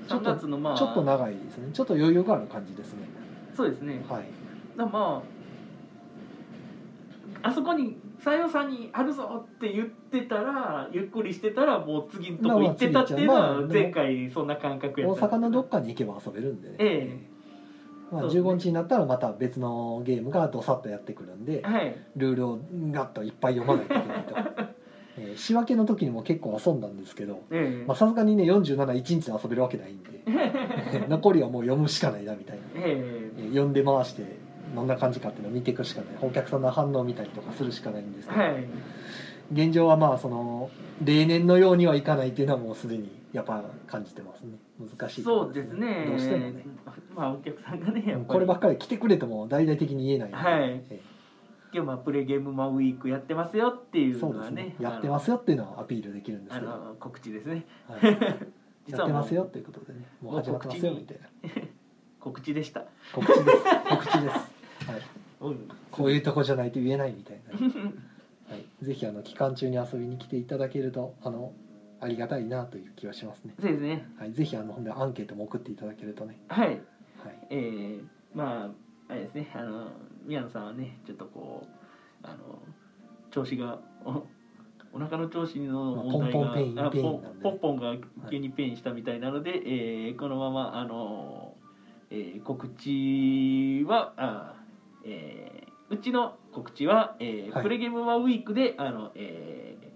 [0.09, 1.71] 3っと月のまあちょっと長いですね。
[1.73, 3.09] ちょっと余裕がある感じですね。
[3.55, 4.05] そうですね。
[4.09, 4.25] はい。
[4.77, 5.23] だま
[7.43, 17.19] ああそこに「さよさんにあるぞ!」って言ってたらゆっくりしてたらもう次のとこ行ってたっていうのは前回そんな感覚やった大阪のどっかに行けば遊べるんでね、え
[18.13, 18.51] まあ、そうですね。
[18.51, 21.97] 15日になったらまた別のゲームがどさっとやってくるんではい。
[22.17, 22.59] ルールを
[22.91, 24.62] ガッといっぱい読まないといけないと、
[25.23, 27.43] えー仕分けの時にも結構遊んだんですけど
[27.95, 30.11] さすがにね471日で遊べるわけないんで
[31.09, 34.25] 残りはもう読むしかないなみたいな、ええー読んで回して
[34.75, 36.15] どんな感じかっていうのを見ていくしかない。
[36.23, 38.65] お客さんの反応を見たりとかするしかないんですけど、えはい。
[39.53, 40.71] 現状はまあその
[41.05, 44.53] 例年のようにはいかないっていうのはもうすでにやっぱ感じてますね。
[44.81, 46.07] 難しいところそうですね。
[46.09, 46.65] どうしてもね。
[47.15, 48.25] まあお客さんがねやっぱり。
[48.29, 50.81] こればっかり来てくれても大々的に言えないはい。
[50.91, 51.01] え
[51.75, 54.63] 今日まあプレゲームマンウィークやってますよっていうですうのはね。
[54.65, 57.65] ねやってますよっていうのはアピールできるんですあけど、のあの告知ですね。
[57.89, 58.19] はい、 や
[58.87, 60.07] 実ってますよっていうことでね。
[60.21, 61.29] もう始まってますよみたいな。
[62.21, 62.55] 告知。
[62.55, 62.85] でした。
[63.15, 63.47] 告知です。
[63.89, 64.43] 告知です、は
[64.97, 65.03] い、
[65.41, 65.69] うん。
[65.91, 67.59] こういうとこじゃないと言えないみたいな、
[68.55, 71.53] はい、ぜひあの期間中に遊びに来ていただけるとあの
[72.01, 74.07] ありがたいなという気はしますね、そうですね。
[74.19, 76.69] はい、ぜひあのほんでアンケートも送っていただけるとね、はい。
[76.69, 76.81] はい、
[77.51, 78.05] えー、
[78.35, 79.51] まああれですね。
[79.55, 79.89] あの
[80.25, 81.67] 宮野さんはねちょっとこ
[82.23, 82.61] うあの
[83.31, 84.25] 調子がお
[84.95, 87.95] お腹の調子の問題が、まあポンポンポンポンが
[88.31, 91.55] 急にペインしたみたいなので、えーこのままあの、
[92.11, 94.55] えー告知はあ、
[95.05, 97.63] えーうちの告知は、えーはい。
[97.63, 99.93] プレゲーム one week であの、えー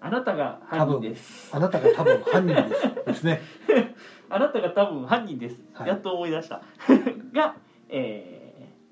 [0.00, 1.50] あなたが犯人です。
[1.56, 3.04] あなたが多分犯人です。
[3.06, 3.40] ですね。
[4.28, 5.88] あなたが多分犯人です、はい。
[5.88, 6.60] やっと思い出した。
[7.32, 7.56] が、
[7.88, 8.43] えー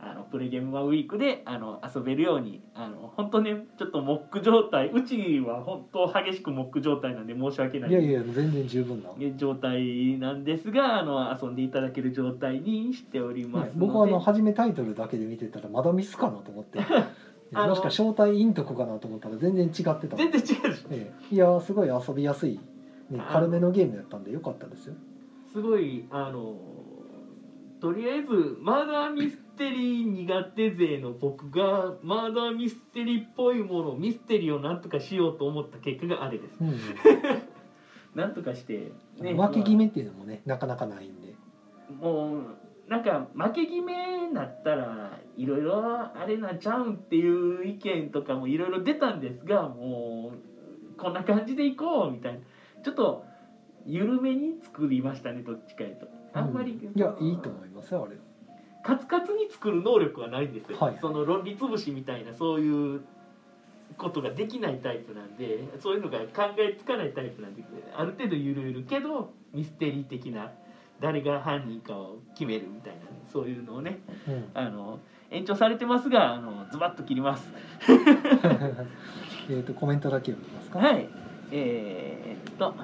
[0.04, 7.90] あのプレゲーム one week であの遊べるようにあの本当ねちょっとモック状態うちは本当激しくモック状態なんで申し訳ない。
[7.90, 16.80] いやいや全然十分な、状態なんですがあの遊んでいただける状態にしておりますので、僕はあの初めタイトルだけで見てたらまだミスかなと思って。
[17.52, 20.88] もしか招待インとこかなと思ったら全然違ってた全然違うでしょ。
[20.90, 21.34] ええ。
[21.34, 22.58] いやすごい遊びやすい、
[23.10, 24.94] ね、あ軽めのゲームやったんでよかったですよ。
[25.52, 26.56] すごいあの
[27.78, 36.56] とりあえずマーダーミステリー苦手勢の僕がマーダーミステリーっぽいものミステリーをなんとかしようと思った結果があれです。
[36.60, 36.76] うん、
[38.14, 41.34] なんとかして、ね、分け決めっていうのもねなかなかないんで。
[42.00, 42.42] もう
[42.88, 52.40] なんか負け決めになったらいろいろあれなちゃうんっていう意見とかもいろいろ出たんですがもうこんな感じでいこうみたいな。
[52.82, 53.24] ちょっと
[53.86, 56.06] 緩めに作りましたねどっちかいうと。
[56.34, 58.16] あんまり、うんいやいいと思いますよあれ
[58.82, 60.98] カツカツに作る能力はないんですよ、はい。
[61.00, 63.02] その論理潰しみたいなそういう
[63.96, 67.62] ことができないタイプなんでそういうのが考えつかないタイプなんで
[67.94, 70.50] ある程度ゆるゆるけどミステリー的な
[71.00, 73.00] 誰が犯人かを決めるみたいな
[73.32, 74.50] そういうのをねうん。
[74.54, 74.98] あの
[75.30, 77.50] 延長されてますがあのズバッと切ります。
[79.50, 81.08] えっとコメントだけ読みますか、はい。
[81.50, 82.74] えー、っと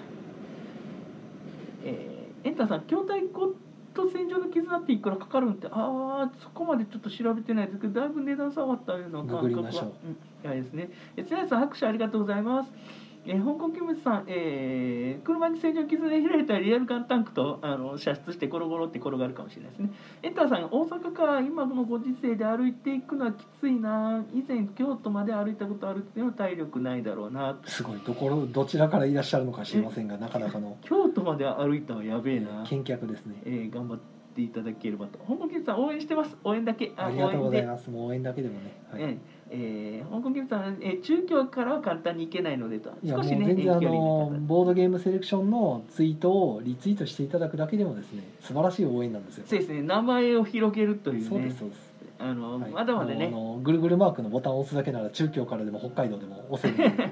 [1.85, 3.53] えー、エンタさん筐体骨
[3.99, 9.93] と戦場の絆っていくらかかるんってああそこまでちょっと調べてないですけどだいぶ値段下がったような感覚は。
[10.05, 10.07] う。
[10.07, 10.91] ん、いやですね。
[11.17, 19.91] えつやさん拍手ありがとうございますえー、香港キムチさん、えー、車に戦場傷で開いたリアルガンタンクとあの射出してゴロゴロって転がるかもしれないですね。
[20.23, 24.25] エンターさん大阪から今のご時世で歩いていくのはきついな。
[24.33, 27.59] 以前京都まで歩いたことあるっていうのは体力ないだろうな。
[27.67, 27.99] すごい。
[27.99, 30.79] どころどちらからいらっしゃるのか知りませんがなかなかの。
[30.81, 33.43] 京都まで歩いたのはやべえな、見客ですね。
[33.45, 33.99] えー頑張っ
[34.35, 35.19] ていただければと。
[35.19, 36.35] 香港キムチさん応援してます。
[36.45, 36.93] 応援だけ。
[36.97, 37.67] ありがとうございす。
[37.67, 39.03] ますもう応援だけでもね、はい。
[39.03, 39.19] えー
[39.51, 42.93] えー香港キムチさん、えー中京からは簡単に行けないのでと。
[43.07, 49.45] 少しね全然あのボードゲームセレクションのツイートをリツイートしていただくだけでもですね素晴らしい応援なんですよ。
[49.47, 52.71] そうですね名前を広げるというねそうですそうです、あの、はい。
[52.71, 53.27] まだまだね。
[53.27, 56.93] あのぐるぐるマークのボタンを押すだけなら中京からでも北海道でも押せる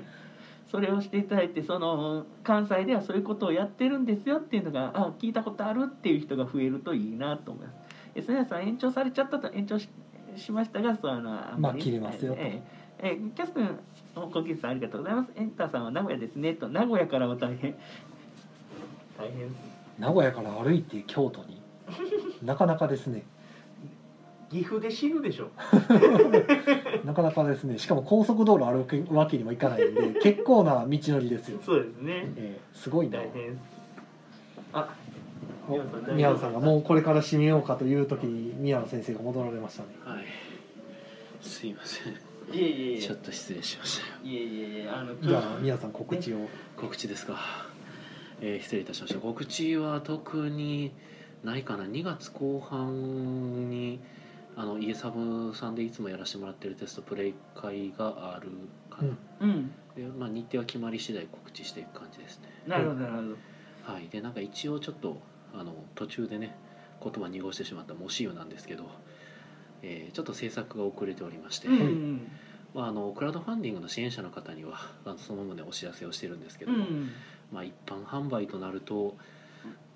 [0.71, 7.77] それをしていただいてその関西ではそういうことをやってるんですよっていうのがあ聞いたことあるっていう人が増えるといいなと思います。
[8.17, 9.89] えそれさん延長されちゃったと延長し
[10.37, 12.41] しましたがそうあのあんまあり切れますよと。
[12.41, 12.63] え
[13.03, 13.17] えええ。
[13.35, 13.67] キャス君
[14.15, 15.33] 香港キスさんありがとうございます。
[15.37, 16.69] エンターさんは名古屋ですねと。
[16.69, 17.75] 名古屋からは大変。
[19.19, 19.55] 大変
[19.99, 21.61] 名古屋から歩いて京都に。
[22.43, 23.23] なかなかですね。
[24.51, 25.51] 岐阜で死ぬでしょ。
[27.05, 27.79] なかなかですね。
[27.79, 32.33] しかも高速道路歩くわけにもいかないんで結構な道のりですよ、 そうですね。
[32.37, 33.19] えーすごいな。
[34.73, 35.06] あ、お
[36.15, 39.89] 宮野さんがもうこれから締めようかという時に宮野先生が戻られましたね。
[40.05, 40.25] はい。
[41.41, 42.13] すいません。
[42.13, 42.17] い
[42.55, 42.95] えいえ。
[42.95, 44.07] いえちょっと失礼しました。
[44.07, 46.49] よいえいえいえあのじゃあ宮野さん告知を。
[46.77, 47.39] 告知ですか、
[48.41, 49.21] えー失礼いたしました。
[49.21, 50.93] 告知は特に
[51.43, 51.85] ないかな。
[51.85, 54.01] 2月後半に
[54.57, 58.49] あの家サブさんでいつもやらせてもらってるテストプレイ会がある
[58.91, 59.71] かな、うん。
[59.95, 62.49] でまあ、日程は決まり次第告知していく感じですね。
[62.67, 63.29] なるほどなるほど。
[63.93, 64.09] はい。
[64.09, 65.21] でなんか一応ちょっと
[65.59, 66.55] あの途中でね
[67.03, 68.91] 言葉濁してしまったもし湯なんですけど、
[69.83, 72.31] えーちょっと制作が遅れておりまして、うんうん
[72.75, 77.11] まあ、あのクラウドファンディングの支援者の方にはあのその旨お知らせをしてるんですけども、うん。
[77.53, 79.17] まあ、一般販売となると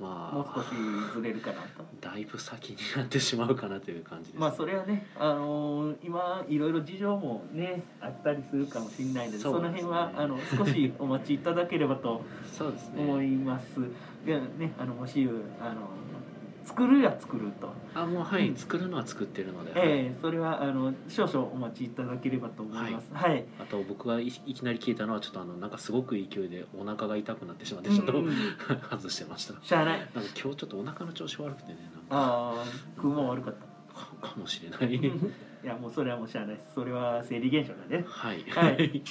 [0.00, 1.84] まもう少しあずれるかなと。
[2.00, 13.02] だいぶ先になってしまうかなという感じです、まあそれはねあのー今いろいろ事情もねあったりするかもしれないのでそその辺はあの少しお待ちいただければとそうですね。
[13.02, 13.80] 思います。
[14.24, 15.28] でねあのもし
[15.60, 15.88] あの
[16.64, 17.72] 作るや作ると。
[17.94, 23.08] あもうはい、うん作るのは作ってるので、ええそれはあの少々お待ちいただければと思います。
[23.12, 28.12] はい、あと僕がいいきなり聞いたのはちょっとあのなんかすごく勢いでお腹が痛くなってしまってちょっと、
[28.90, 29.54] 外してました。
[29.62, 29.98] しゃあない。
[29.98, 32.06] なんか今日ちょっとお腹の調子悪くてねなんか。
[32.10, 32.64] ああ
[32.96, 33.70] 食うもん悪かった。
[34.20, 34.94] かかもしれない。
[34.94, 36.74] いやもうそれはもうしゃあないです。
[36.74, 38.04] それは生理現象だね。
[38.08, 38.44] はい。
[38.48, 39.02] はい。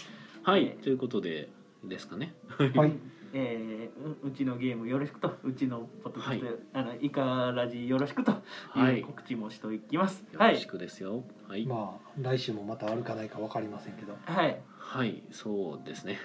[0.41, 1.49] はい、ということで
[1.83, 2.33] ですかね。
[2.57, 2.93] はい
[3.33, 6.55] えーううちのゲームよろしくとうちのポッドキャスト、はい。
[6.73, 8.33] あのイカラジよろしくと
[8.69, 8.97] はい。
[8.97, 11.23] いう告知もしておきます、よろしはいくですよ。
[11.47, 14.15] はい、まあ来週もまたあるかないか分かりませんけど。
[14.25, 14.59] はい。
[14.77, 16.17] はいそうですね。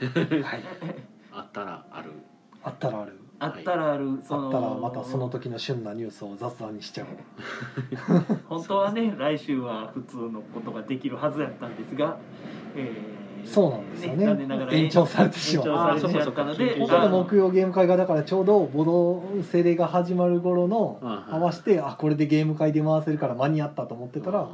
[0.43, 0.63] はい。
[1.33, 2.11] あったらある。
[2.63, 3.19] あったらある。
[3.41, 7.07] あったらあるそのあったらまたその時の旬なニュースを雑談にしちゃう。
[8.49, 12.17] 本当はね来週は普通のことができるはずやったんですが、
[12.77, 14.27] えーそうなんですよね。
[14.27, 15.97] 残念ながら延長されてしまう。
[15.97, 16.77] 延長されてしまったので
[17.11, 24.49] 木曜ゲーム会がだからちょうどボドセレが始まる頃のはい合わせてあこれでゲーム会で回せるから間に合ったと思ってたらあ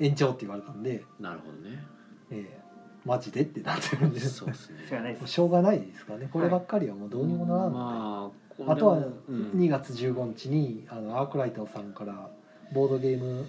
[0.00, 1.84] 延長って言われたんで、ーなるほどね。
[2.30, 2.66] ええ
[3.04, 4.30] マジでってなってるんです。
[4.30, 5.16] そうですね。
[5.26, 6.04] しょうがないです。
[6.04, 6.28] からね。
[6.32, 8.32] こればっかりはもうどうにもならんの
[8.66, 9.52] ああとはうん。
[9.54, 12.28] 2月15日にあのアークライトさんから
[12.74, 13.46] ボードゲーム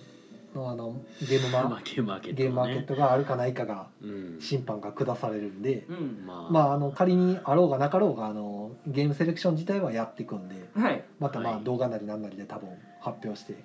[0.56, 4.38] のあのゲームマームマーケットゲームマーケットがあるかないかがうん。
[4.40, 6.24] 審判が下されるんで、うん。
[6.26, 11.04] まあまああの仮にあろうがなかろうがあのゲームセレクション自体はやっていくんではい。
[11.20, 11.64] またまあはい。
[11.64, 12.70] 動画なりなんなりで多分
[13.00, 13.56] 発表してっ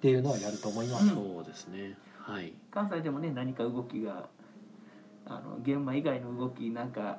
[0.00, 1.14] ていうのはやると思います、うん。
[1.14, 1.96] そうですね。
[2.18, 2.52] はい。
[2.70, 4.28] 関西でもね何か動きが
[5.26, 7.18] あの現場以外の動きなんか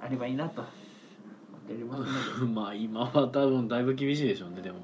[0.00, 0.62] あればいいなと。
[0.62, 0.70] 思
[1.64, 4.78] っておりますのまあ今は多分だいぶ厳しいでしょうねでも。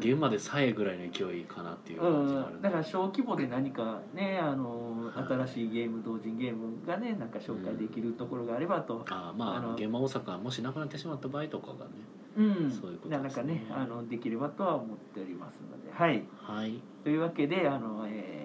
[0.00, 2.58] 現場でさえぐらいの勢いかなっていうう感じがあるんで。
[2.58, 9.74] んだから小規模で何かねあのはい新しいゲーム同人ゲームがねなんか紹介できるところがあればと、あーまああの。
[9.74, 11.90] 現場大阪もしなくなってしまった場合とかがね。
[12.36, 12.70] うん。
[12.70, 13.42] そういうことなんですね。
[13.42, 15.92] かねあのできればとは思っておりますので。
[15.92, 16.24] はい。
[16.40, 16.80] はい。
[17.04, 18.42] というわけであの、えー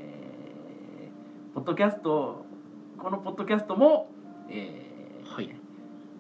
[1.54, 2.46] ポッドキャスト
[3.00, 4.12] このポッドキャストも、
[4.50, 5.50] えーはい。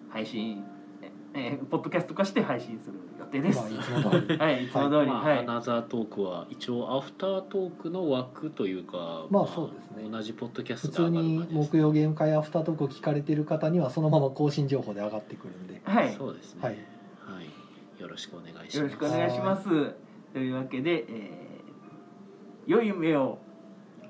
[0.09, 0.63] 配信、
[1.39, 3.59] えーポッドキャスト化して配信する予定です。
[3.59, 4.37] まあ いつも通り。
[4.37, 10.09] はい、いつも通り、アナザートークは一応アフタートークの枠というかまあそうですね。
[10.09, 15.79] 同じポッドキャス普トが通に木曜ゲーム会アフタートークを聞かれてる方にはそのまま更新情報で上がってくるんで。
[15.83, 16.61] はい、そうですね。
[16.63, 16.73] はい。
[16.73, 18.01] はい。
[18.01, 18.77] よろしくお願いします。
[18.77, 19.69] よろしくお願いします。
[20.33, 21.47] というわけで、えー
[22.67, 23.37] 良い夢を、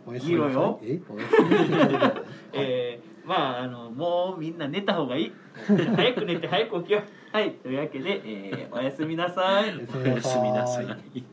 [0.07, 0.87] おやすみなさい。
[0.89, 1.01] え？
[1.07, 2.13] おやすみなさい。
[2.53, 5.33] えーまああのもうみんな寝た方がいい。
[5.95, 7.35] 早く寝て早く起きよう。
[7.35, 9.75] はい、というわけで、えーおやすみなさい。
[9.75, 11.23] おやすみなさい